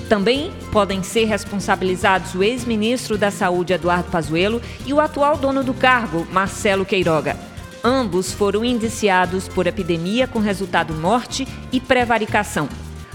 [0.08, 5.72] Também podem ser responsabilizados o ex-ministro da Saúde Eduardo Pazuello e o atual dono do
[5.72, 7.36] cargo, Marcelo Queiroga.
[7.82, 12.68] Ambos foram indiciados por epidemia com resultado morte e prevaricação.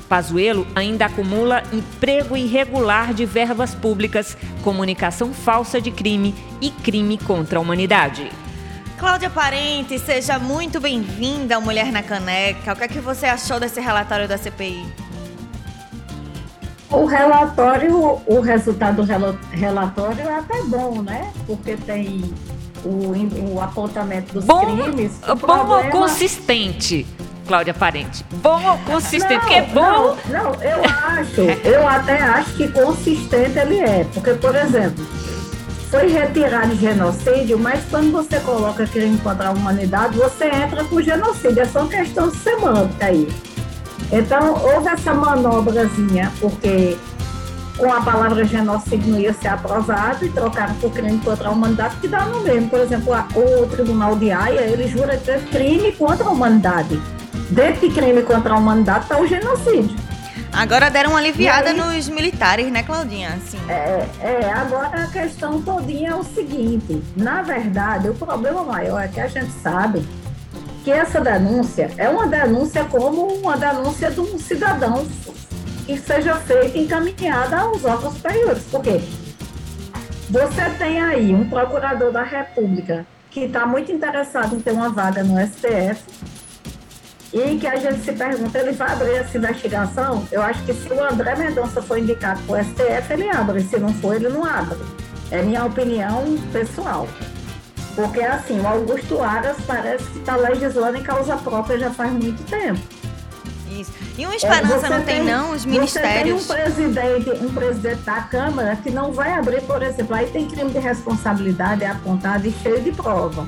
[0.08, 7.60] Pazuello ainda acumula emprego irregular de verbas públicas, comunicação falsa de crime e crime contra
[7.60, 8.32] a humanidade.
[8.98, 12.74] Cláudia Parente, seja muito bem-vinda ao Mulher na Caneca.
[12.74, 14.86] O que é que você achou desse relatório da CPI?
[16.90, 21.32] O relatório, o resultado do relatório é até bom, né?
[21.46, 22.34] Porque tem
[22.84, 25.20] o, o apontamento dos bom, crimes.
[25.20, 25.76] Bom problema...
[25.76, 27.06] ou consistente?
[27.48, 28.26] Cláudia Parente.
[28.44, 29.34] Bom ou consistente?
[29.34, 29.82] Não, porque é bom.
[29.82, 34.06] Não, não, eu acho, eu até acho que consistente ele é.
[34.14, 35.06] Porque, por exemplo,
[35.90, 41.02] foi retirado de genocídio, mas quando você coloca crime contra a humanidade, você entra com
[41.02, 41.62] genocídio.
[41.62, 43.28] É só questão semântica aí.
[44.12, 46.98] Então, houve essa manobrazinha, porque
[47.78, 51.96] com a palavra genocídio não ia ser aprovado e trocaram por crime contra a humanidade,
[51.98, 52.70] que dá no mesmo.
[52.70, 57.00] Por exemplo, o Tribunal de Haia, ele jura que é crime contra a humanidade.
[57.50, 59.96] Dentro de crime contra a humanidade está o genocídio.
[60.52, 63.30] Agora deram uma aliviada aí, nos militares, né, Claudinha?
[63.30, 63.60] Assim.
[63.70, 69.08] É, é, agora a questão todinha é o seguinte, na verdade, o problema maior é
[69.08, 70.04] que a gente sabe
[70.84, 75.06] que essa denúncia é uma denúncia como uma denúncia de um cidadão
[75.86, 78.64] que seja feita encaminhada aos órgãos superiores.
[78.64, 79.02] Por quê?
[80.30, 85.24] Você tem aí um procurador da República que está muito interessado em ter uma vaga
[85.24, 86.02] no STF
[87.34, 90.26] e que a gente se pergunta, ele vai abrir essa investigação?
[90.32, 93.62] Eu acho que se o André Mendonça for indicado para o STF, ele abre.
[93.62, 94.78] Se não for, ele não abre.
[95.30, 97.08] É minha opinião pessoal.
[97.96, 102.44] Porque assim, o Augusto Aras parece que está legislando em causa própria já faz muito
[102.50, 102.80] tempo.
[103.70, 103.92] Isso.
[104.18, 106.44] E uma esperança é, não tem, tem, não, os ministérios.
[106.44, 110.28] Você tem um presidente, um presidente da Câmara que não vai abrir, por exemplo, aí
[110.28, 113.46] tem crime de responsabilidade é apontado e cheio de prova.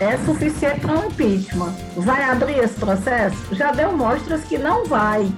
[0.00, 1.74] É suficiente para um impeachment.
[1.96, 3.36] Vai abrir esse processo?
[3.52, 5.30] Já deu mostras que não vai.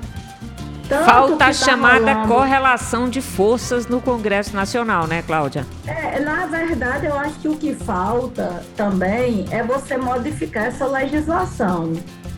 [0.89, 2.29] Tanto Falta a tá chamada rolando...
[2.29, 5.67] correlação de forças no Congresso Nacional, né, Cláudia?
[5.85, 11.93] É, na verdade, eu acho que o que falta também é você modificar essa legislação.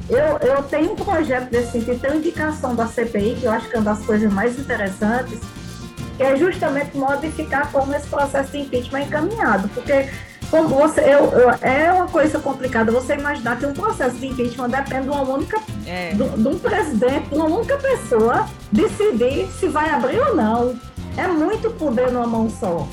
[0.09, 3.79] Eu, eu tenho um projeto desse sentido, indicação da CPI, que eu acho que é
[3.79, 5.39] uma das coisas mais interessantes,
[6.17, 9.69] que é justamente modificar como esse processo de impeachment é encaminhado.
[9.69, 10.09] Porque
[10.51, 14.71] como você, eu, eu, é uma coisa complicada você imaginar que um processo de impeachment
[14.71, 16.13] depende de uma única, é.
[16.13, 20.79] de, de um presidente, de uma única pessoa decidir se vai abrir ou não.
[21.17, 22.87] É muito poder numa mão só.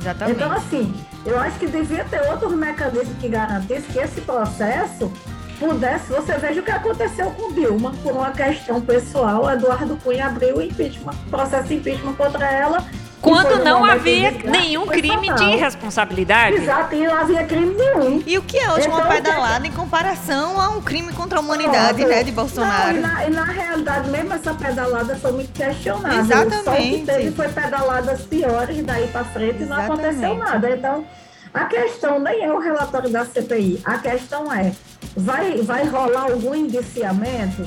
[0.00, 0.36] Exatamente.
[0.36, 0.94] Então, assim,
[1.24, 5.12] eu acho que devia ter outros mecanismos que garantissem que esse processo
[5.58, 10.56] pudesse, você veja o que aconteceu com Dilma, por uma questão pessoal, Eduardo Cunha abriu
[10.56, 12.84] o impeachment, processo de impeachment contra ela.
[13.24, 15.48] Quando não havia nenhum crime fatal.
[15.48, 16.56] de responsabilidade.
[16.56, 18.22] Exato, e não havia crime nenhum.
[18.26, 21.40] E o que é hoje então, uma pedalada em comparação a um crime contra a
[21.40, 22.92] humanidade, né, de Bolsonaro?
[22.92, 26.16] Não, e, na, e, na, realidade, mesmo essa pedalada foi muito questionada.
[26.16, 26.64] Exatamente.
[26.64, 29.62] Só que teve foi pedaladas piores daí para frente Exatamente.
[29.62, 30.70] e não aconteceu nada.
[30.70, 31.06] Então,
[31.54, 34.72] a questão nem é o relatório da CPI, a questão é,
[35.16, 37.66] vai, vai rolar algum indiciamento?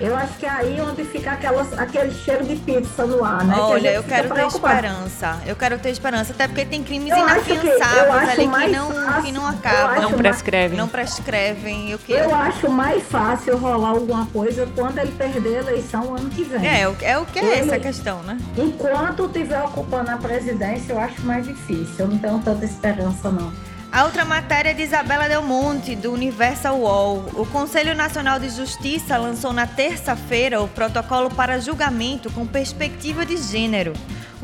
[0.00, 3.54] Eu acho que é aí onde fica aquelas, aquele cheiro de pizza no ar, né?
[3.56, 5.40] Olha, que eu quero ter esperança.
[5.46, 9.32] Eu quero ter esperança, até porque tem crimes eu inafiançáveis ali que não, fácil, que
[9.32, 10.02] não acabam.
[10.02, 10.78] Não prescrevem.
[10.78, 11.90] Não prescrevem.
[11.90, 12.30] Eu, quero...
[12.30, 16.66] eu acho mais fácil rolar alguma coisa quando ele perder a eleição ano que vem.
[16.66, 18.38] É, é o que é ele, essa questão, né?
[18.56, 21.94] Enquanto estiver ocupando a presidência, eu acho mais difícil.
[21.98, 23.52] Eu não tenho tanta esperança, não.
[23.94, 27.26] A outra matéria é de Isabela Del Monte, do Universal UOL.
[27.34, 33.36] O Conselho Nacional de Justiça lançou na terça-feira o protocolo para julgamento com perspectiva de
[33.36, 33.92] gênero.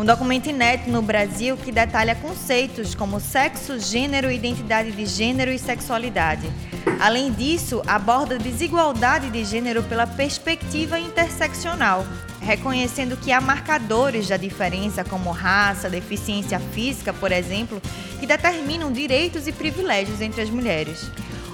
[0.00, 5.58] Um documento inédito no Brasil que detalha conceitos como sexo, gênero, identidade de gênero e
[5.58, 6.50] sexualidade.
[6.98, 12.06] Além disso, aborda desigualdade de gênero pela perspectiva interseccional,
[12.40, 17.78] reconhecendo que há marcadores da diferença, como raça, deficiência física, por exemplo,
[18.18, 21.10] que determinam direitos e privilégios entre as mulheres.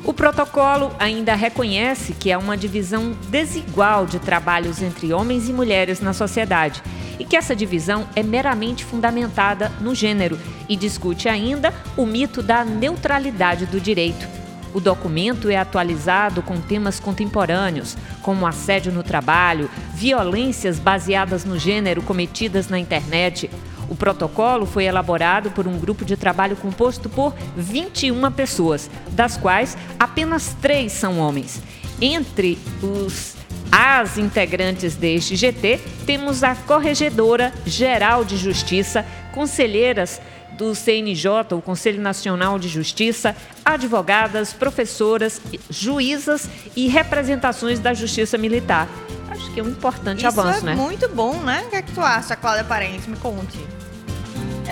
[0.07, 6.01] O protocolo ainda reconhece que há uma divisão desigual de trabalhos entre homens e mulheres
[6.01, 6.81] na sociedade
[7.19, 10.39] e que essa divisão é meramente fundamentada no gênero
[10.69, 14.29] e discute ainda o mito da neutralidade do direito.
[14.73, 22.01] O documento é atualizado com temas contemporâneos, como assédio no trabalho, violências baseadas no gênero
[22.01, 23.51] cometidas na internet.
[23.89, 29.77] O protocolo foi elaborado por um grupo de trabalho composto por 21 pessoas, das quais
[29.99, 31.61] apenas três são homens.
[32.01, 33.37] Entre os
[33.71, 40.21] as integrantes deste GT, temos a Corregedora Geral de Justiça, conselheiras
[40.57, 48.89] do CNJ, o Conselho Nacional de Justiça, advogadas, professoras, juízas e representações da Justiça Militar.
[49.29, 50.75] Acho que é um importante Isso avanço, é né?
[50.75, 51.65] muito bom, né?
[51.67, 53.11] O que, é que tu acha, Cláudia Parente?
[53.11, 53.59] Me conte.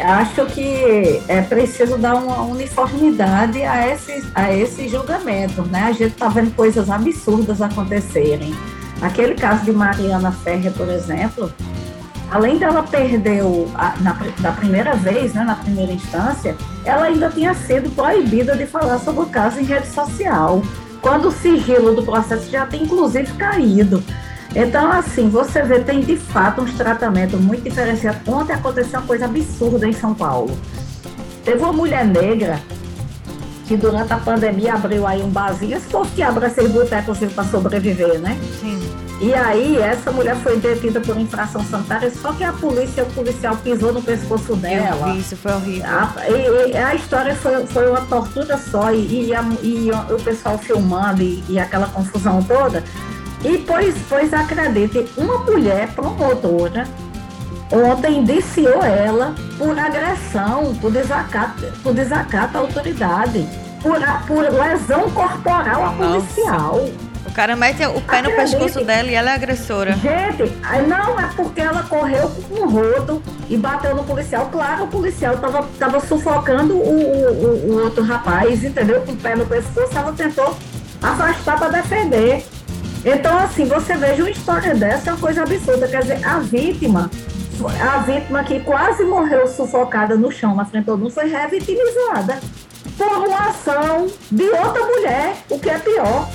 [0.03, 5.85] Acho que é preciso dar uma uniformidade a esse, a esse julgamento, né?
[5.85, 8.55] A gente está vendo coisas absurdas acontecerem.
[9.01, 11.53] Aquele caso de Mariana Ferrer, por exemplo,
[12.31, 17.31] além dela perder o, a, na, da primeira vez, né, na primeira instância, ela ainda
[17.31, 20.63] tinha sido proibida de falar sobre o caso em rede social,
[21.01, 24.03] quando o sigilo do processo já tem inclusive caído.
[24.55, 28.21] Então, assim, você vê, tem de fato uns tratamentos muito diferenciados.
[28.27, 30.57] Ontem aconteceu uma coisa absurda em São Paulo.
[31.45, 32.61] Teve uma mulher negra
[33.67, 37.45] que durante a pandemia abriu aí um barzinho, se fosse que abre esse boteco para
[37.45, 38.39] sobreviver, né?
[38.61, 38.79] Sim.
[39.21, 43.57] E aí, essa mulher foi detida por infração sanitária, só que a polícia, o policial
[43.57, 45.11] pisou no pescoço dela.
[45.11, 45.89] Eu isso foi horrível.
[45.89, 50.21] A, e, e a história foi, foi uma tortura só, e, e, a, e o
[50.23, 52.83] pessoal filmando e, aquela confusão toda.
[53.45, 56.87] E pois, pois acredite, uma mulher promotora
[57.71, 63.47] ontem indiciou ela por agressão, por desacato, por desacato à autoridade,
[63.83, 66.89] por, por lesão corporal a policial.
[67.27, 69.93] O cara mete o pé no pescoço dela e ela é agressora.
[69.97, 70.53] Gente,
[70.89, 74.49] não é porque ela correu com um rodo e bateu no policial.
[74.53, 79.01] Claro, o policial tava, tava sufocando o, o, o outro rapaz, entendeu?
[79.03, 80.57] Com o pé no pescoço, ela tentou
[81.03, 82.47] afastar para defender.
[83.05, 85.87] Então, assim, você veja uma história dessa, é uma coisa absurda.
[85.87, 87.11] Quer dizer, a vítima
[87.81, 92.41] a vítima que quase morreu sufocada no chão na frente do mundo foi revitimizada
[92.99, 96.29] por uma ação de outra mulher, o que é pior.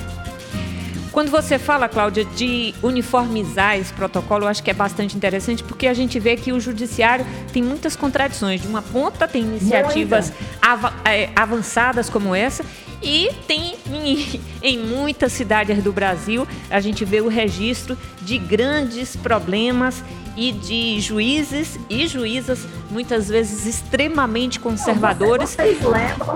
[1.12, 5.88] Quando você fala, Cláudia, de uniformizar esse protocolo, eu acho que é bastante interessante, porque
[5.88, 8.62] a gente vê que o judiciário tem muitas contradições.
[8.62, 10.32] De uma ponta, tem iniciativas
[10.62, 12.64] av é, avançadas como essa,
[13.02, 19.16] e tem em, em, muitas cidades do Brasil, a gente vê o registro de grandes
[19.16, 20.04] problemas
[20.40, 22.60] e de juízes e juízas
[22.90, 25.50] muitas vezes extremamente conservadores.
[25.50, 26.34] Vocês lembram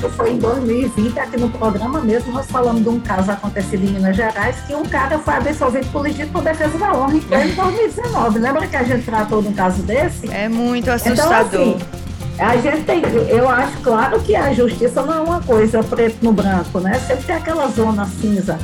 [0.00, 3.90] que foi em 2020, aqui no programa mesmo, nós falamos de um caso acontecido em
[3.90, 8.38] Minas Gerais, que um cara foi absolvido por legítimo defesa da honra em 2019.
[8.38, 10.30] Lembra que a gente tratou de um caso desse?
[10.30, 11.60] É muito assustador.
[11.60, 11.98] Então, assim,
[12.38, 16.32] a gente tem, eu acho claro que a justiça não é uma coisa preto no
[16.32, 16.94] branco, né?
[17.00, 18.56] Sempre tem aquela zona cinza.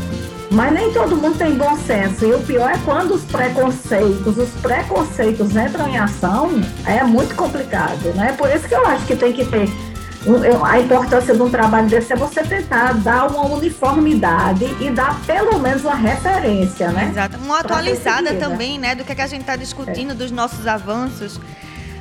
[0.54, 2.24] Mas nem todo mundo tem bom senso.
[2.24, 8.14] E o pior é quando os preconceitos, os preconceitos entram em ação, é muito complicado,
[8.14, 8.32] né?
[8.38, 9.68] Por isso que eu acho que tem que ter
[10.64, 15.58] a importância de um trabalho desse é você tentar dar uma uniformidade e dar pelo
[15.58, 17.08] menos uma referência, né?
[17.10, 17.36] Exato.
[17.38, 20.14] Uma atualizada também, né, do que, é que a gente está discutindo, é.
[20.14, 21.38] dos nossos avanços.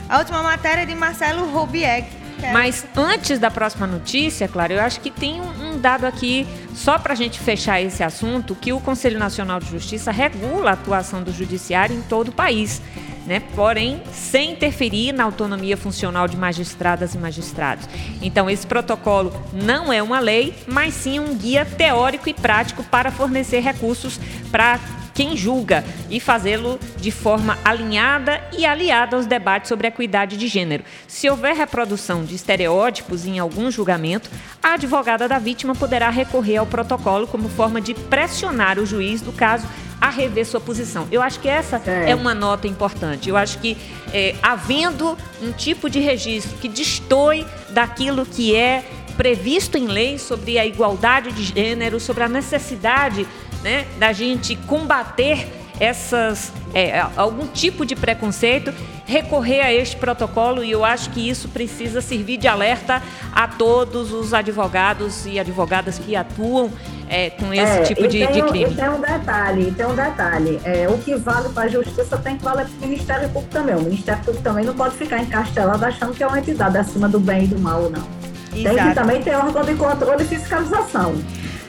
[0.07, 2.07] A última matéria é de Marcelo Robiek,
[2.51, 7.11] mas antes da próxima notícia, claro, eu acho que tem um, dado aqui, só para
[7.11, 11.31] a gente fechar esse assunto, que o Conselho Nacional de Justiça regula a atuação do
[11.31, 12.81] Judiciário em todo o país.
[13.25, 13.41] Né?
[13.55, 17.87] porém sem interferir na autonomia funcional de magistradas e magistrados.
[18.21, 23.11] Então, esse protocolo não é uma lei, mas sim um guia teórico e prático para
[23.11, 24.19] fornecer recursos
[24.51, 24.77] para
[25.13, 30.83] quem julga e fazê-lo de forma alinhada e aliada aos debates sobre equidade de gênero.
[31.07, 34.29] Se houver reprodução de estereótipos em algum julgamento,
[34.61, 39.31] a advogada da vítima poderá recorrer ao protocolo como forma de pressionar o juiz do
[39.31, 39.67] caso
[40.01, 41.07] a rever sua posição.
[41.09, 43.29] Eu acho que essa é, é uma nota importante.
[43.29, 43.77] Eu acho que,
[44.11, 48.83] é, havendo um tipo de registro que destoie daquilo que é
[49.15, 53.25] previsto em lei sobre a igualdade de gênero, sobre a necessidade
[53.63, 55.47] né, da gente combater
[55.79, 58.73] essas é, algum tipo de preconceito,
[59.05, 63.01] recorrer a este protocolo e eu acho que isso precisa servir de alerta
[63.31, 66.71] a todos os advogados e advogadas que atuam
[67.09, 68.73] é, com esse é, tipo de, de, crime.
[68.73, 70.59] Tem um detalhe, tem um detalhe.
[70.63, 73.75] É, o que vale para a justiça tem que valer para o Ministério Público também.
[73.75, 77.19] O Ministério Público também não pode ficar encastelado achando que é uma entidade acima do
[77.19, 78.07] bem e do mal, não.
[78.55, 78.75] Exato.
[78.75, 81.13] Tem que também ter órgão de controle e fiscalização.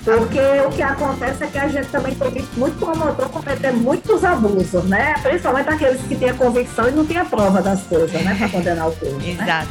[0.05, 4.23] Porque o que acontece é que a gente também tem visto muito promotor cometer muitos
[4.23, 5.15] abusos, né?
[5.23, 8.35] Principalmente aqueles que têm a convicção e não têm a prova das coisas, né?
[8.39, 9.19] Para condenar o povo.
[9.19, 9.31] Né?
[9.31, 9.69] Exato.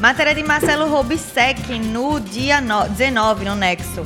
[0.00, 4.02] Matéria de Marcelo Robisek no dia 19, no Nexo.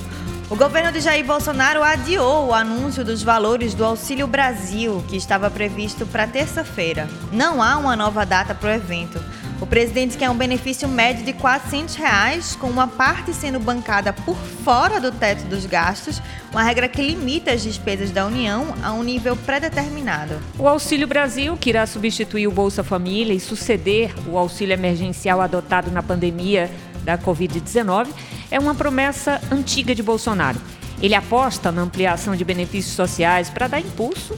[0.50, 5.50] O governo de Jair Bolsonaro adiou o anúncio dos valores do Auxílio Brasil, que estava
[5.50, 7.08] previsto para terça-feira.
[7.32, 9.18] Não há uma nova data para o evento.
[9.62, 14.34] O presidente quer um benefício médio de 400 reais, com uma parte sendo bancada por
[14.34, 19.04] fora do teto dos gastos, uma regra que limita as despesas da União a um
[19.04, 20.34] nível pré-determinado.
[20.58, 25.92] O Auxílio Brasil, que irá substituir o Bolsa Família e suceder o auxílio emergencial adotado
[25.92, 26.68] na pandemia
[27.04, 28.08] da Covid-19,
[28.50, 30.60] é uma promessa antiga de Bolsonaro.
[31.00, 34.36] Ele aposta na ampliação de benefícios sociais para dar impulso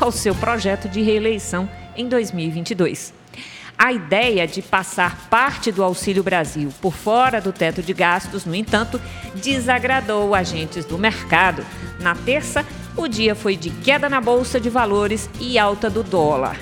[0.00, 3.14] ao seu projeto de reeleição em 2022.
[3.78, 8.54] A ideia de passar parte do Auxílio Brasil por fora do teto de gastos, no
[8.54, 9.00] entanto,
[9.34, 11.64] desagradou agentes do mercado.
[12.00, 12.64] Na terça,
[12.96, 16.56] o dia foi de queda na bolsa de valores e alta do dólar.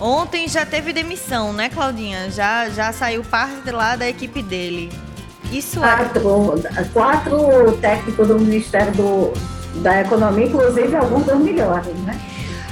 [0.00, 2.30] Ontem já teve demissão, né, Claudinha?
[2.30, 4.92] Já, já saiu parte lá da equipe dele.
[5.52, 5.96] Isso é.
[5.96, 6.62] Quatro,
[6.92, 9.32] quatro técnicos do Ministério do,
[9.80, 12.20] da Economia, inclusive alguns dos melhores, né?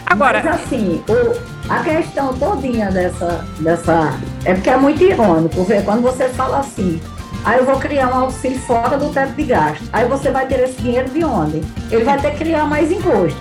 [0.07, 0.43] Agora.
[0.45, 4.19] Mas assim, o, a questão todinha dessa, dessa.
[4.45, 7.01] É porque é muito irônico, ver quando você fala assim.
[7.45, 9.85] Aí eu vou criar um auxílio fora do teto de gasto.
[9.93, 11.63] Aí você vai ter esse dinheiro de onde?
[11.91, 13.39] Ele vai ter que criar mais imposto.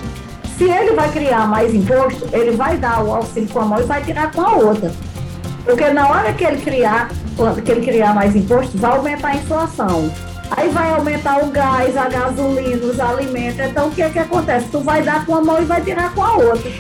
[0.58, 3.84] Se ele vai criar mais imposto, ele vai dar o auxílio com a mão e
[3.84, 4.92] vai tirar com a outra.
[5.64, 7.10] Porque na hora que ele criar,
[7.64, 10.12] que ele criar mais imposto, vai aumentar a inflação.
[10.56, 13.60] Aí vai aumentar o gás, a gasolina, os alimentos.
[13.60, 14.68] Então o que é que acontece?
[14.70, 16.72] Tu vai dar com a mão e vai tirar com a outra.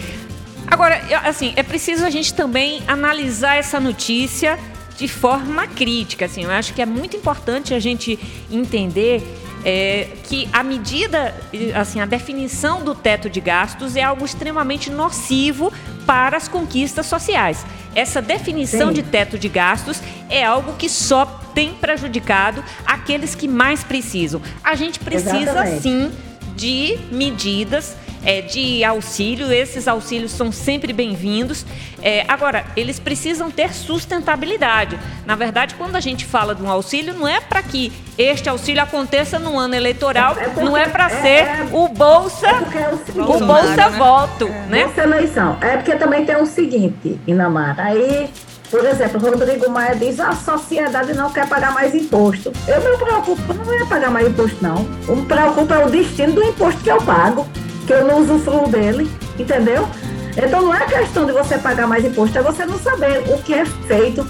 [0.67, 4.57] Agora, assim, é preciso a gente também analisar essa notícia
[4.97, 6.25] de forma crítica.
[6.25, 8.19] Assim, eu acho que é muito importante a gente
[8.51, 9.23] entender
[9.65, 11.33] é, que a medida,
[11.75, 15.71] assim, a definição do teto de gastos é algo extremamente nocivo
[16.05, 17.65] para as conquistas sociais.
[17.95, 18.93] Essa definição Sim.
[18.93, 24.41] de teto de gastos é algo que só tem prejudicado aqueles que mais precisam.
[24.63, 25.81] A gente precisa Exatamente.
[25.81, 26.11] sim
[26.55, 27.95] de medidas
[28.25, 29.51] é, de auxílio.
[29.51, 31.65] Esses auxílios são sempre bem-vindos.
[32.01, 34.99] É, agora, eles precisam ter sustentabilidade.
[35.25, 38.81] Na verdade, quando a gente fala de um auxílio, não é para que este auxílio
[38.81, 41.67] aconteça no ano eleitoral, é, é não é para é, ser é.
[41.71, 43.89] o Bolsa, é o, o Bolsa né?
[43.97, 44.47] Voto.
[44.67, 44.81] Né?
[44.81, 45.57] Essa eleição.
[45.61, 47.79] É porque também tem o seguinte, Inamar.
[47.79, 48.29] Aí
[48.69, 52.51] por exemplo, Rodrigo Maia diz a sociedade não quer pagar mais imposto.
[52.67, 54.77] Eu não me preocupo, não ia pagar mais imposto, não.
[54.77, 57.47] O que me preocupa é o destino do imposto que eu pago
[57.85, 59.87] que eu não usufruo dele, entendeu?
[60.35, 63.53] Então não é questão de você pagar mais imposto, é você não saber o que
[63.53, 64.27] é feito,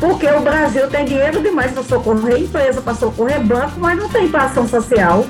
[0.00, 4.28] porque o Brasil tem dinheiro demais para socorrer empresa, para socorrer banco, mas não tem
[4.28, 5.26] para ação social.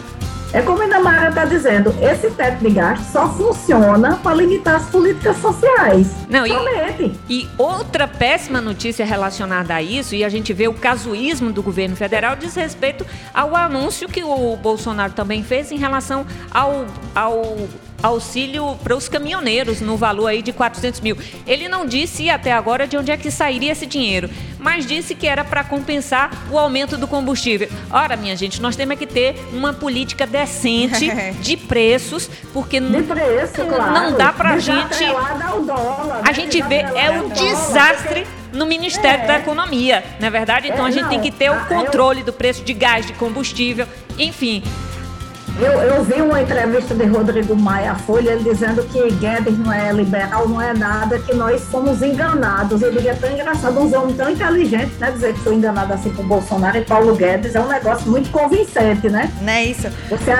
[0.55, 4.84] É como a Inamara está dizendo, esse teto de gasto só funciona para limitar as
[4.90, 6.09] políticas sociais.
[6.28, 6.53] Não, e,
[7.28, 11.96] e, outra péssima notícia relacionada a isso, e a gente vê o casuísmo do governo
[11.96, 16.84] federal, diz respeito ao anúncio que o Bolsonaro também fez em relação ao,
[17.14, 17.57] ao
[18.03, 21.16] auxílio para os caminhoneiros no valor aí de 400 mil.
[21.46, 24.28] Ele não disse até agora de onde é que sairia esse dinheiro,
[24.59, 27.68] mas disse que era para compensar o aumento do combustível.
[27.90, 33.64] Ora, minha gente, nós temos que ter uma política decente de preços, porque de preço,
[33.66, 33.92] claro.
[33.92, 35.05] não dá para a gente.
[35.66, 39.26] Dólar, a gente vê é um desastre no Ministério é.
[39.26, 40.68] da Economia, não é verdade?
[40.68, 41.11] Então é, a gente não.
[41.11, 43.86] tem que ter o controle do preço de gás, de combustível,
[44.18, 44.62] enfim.
[45.59, 49.72] Eu, eu vi uma entrevista de Rodrigo Maia à Folha, ele dizendo que Guedes não
[49.72, 52.80] é liberal, não é nada, que nós fomos enganados.
[52.80, 55.11] Eu diria tão engraçado, um homem tão inteligente, né?
[55.11, 59.11] Dizer que foi enganado assim com Bolsonaro e Paulo Guedes é um negócio muito convincente,
[59.11, 59.30] né?
[59.40, 59.88] Não é isso?
[60.09, 60.32] Você,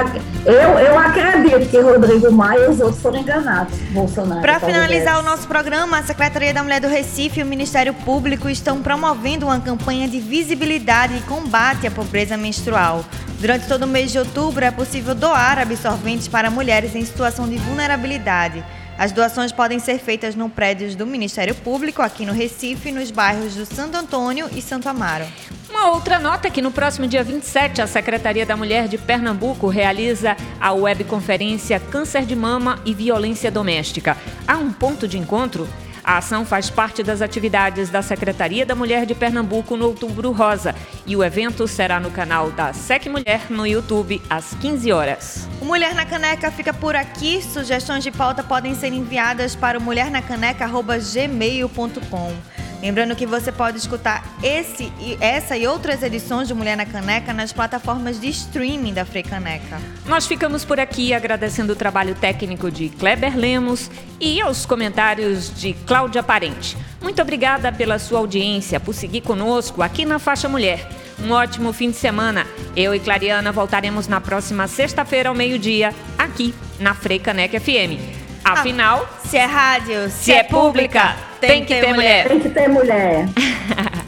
[0.47, 4.41] eu, eu acredito que Rodrigo Maia e os outros foram enganados, Bolsonaro.
[4.41, 5.29] Para finalizar Guedes.
[5.29, 9.47] o nosso programa, a Secretaria da Mulher do Recife e o Ministério Público estão promovendo
[9.47, 13.05] uma campanha de visibilidade e combate à pobreza menstrual.
[13.43, 17.57] Durante todo o mês de outubro é possível doar absorventes para mulheres em situação de
[17.57, 18.65] vulnerabilidade.
[18.97, 23.57] As doações podem ser feitas no prédio do Ministério Público, aqui no Recife, nos bairros
[23.57, 25.25] do Santo Antônio e Santo Amaro.
[25.69, 29.67] Uma outra nota é que no próximo dia 27, a Secretaria da Mulher de Pernambuco
[29.67, 34.17] realiza a webconferência Câncer de Mama e Violência Doméstica.
[34.47, 35.69] Há um ponto de encontro
[36.05, 40.75] a ação faz parte das atividades da Secretaria da Mulher de Pernambuco no Outubro Rosa
[41.07, 45.49] e o evento será no canal da Sec Mulher no YouTube às 15 horas.
[45.61, 47.41] O Mulher na Caneca fica por aqui.
[47.43, 52.62] Sugestões de pauta podem ser enviadas para o mulhernacaneca@gmail.com.
[52.83, 57.53] Lembrando que você pode escutar esse, essa e outras edições de Mulher na Caneca nas
[57.53, 59.81] plataformas de streaming da Caneca.
[60.05, 65.75] Nós ficamos por aqui agradecendo o trabalho técnico de Kleber Lemos e aos comentários de
[65.87, 66.77] Cláudia Parente.
[67.01, 70.89] Muito obrigada pela sua audiência, por seguir conosco aqui na Faixa Mulher.
[71.21, 72.49] Um ótimo fim de semana.
[72.75, 78.23] Eu e Clariana voltaremos na próxima sexta-feira ao meio-dia, aqui na Caneca FM.
[78.45, 81.17] Afinal, ah, se é rádio, se, se é, é pública,
[81.47, 82.25] tem, que, ter, ter mulher.
[82.25, 82.29] mulher.
[82.29, 83.29] Tem que ter mulher.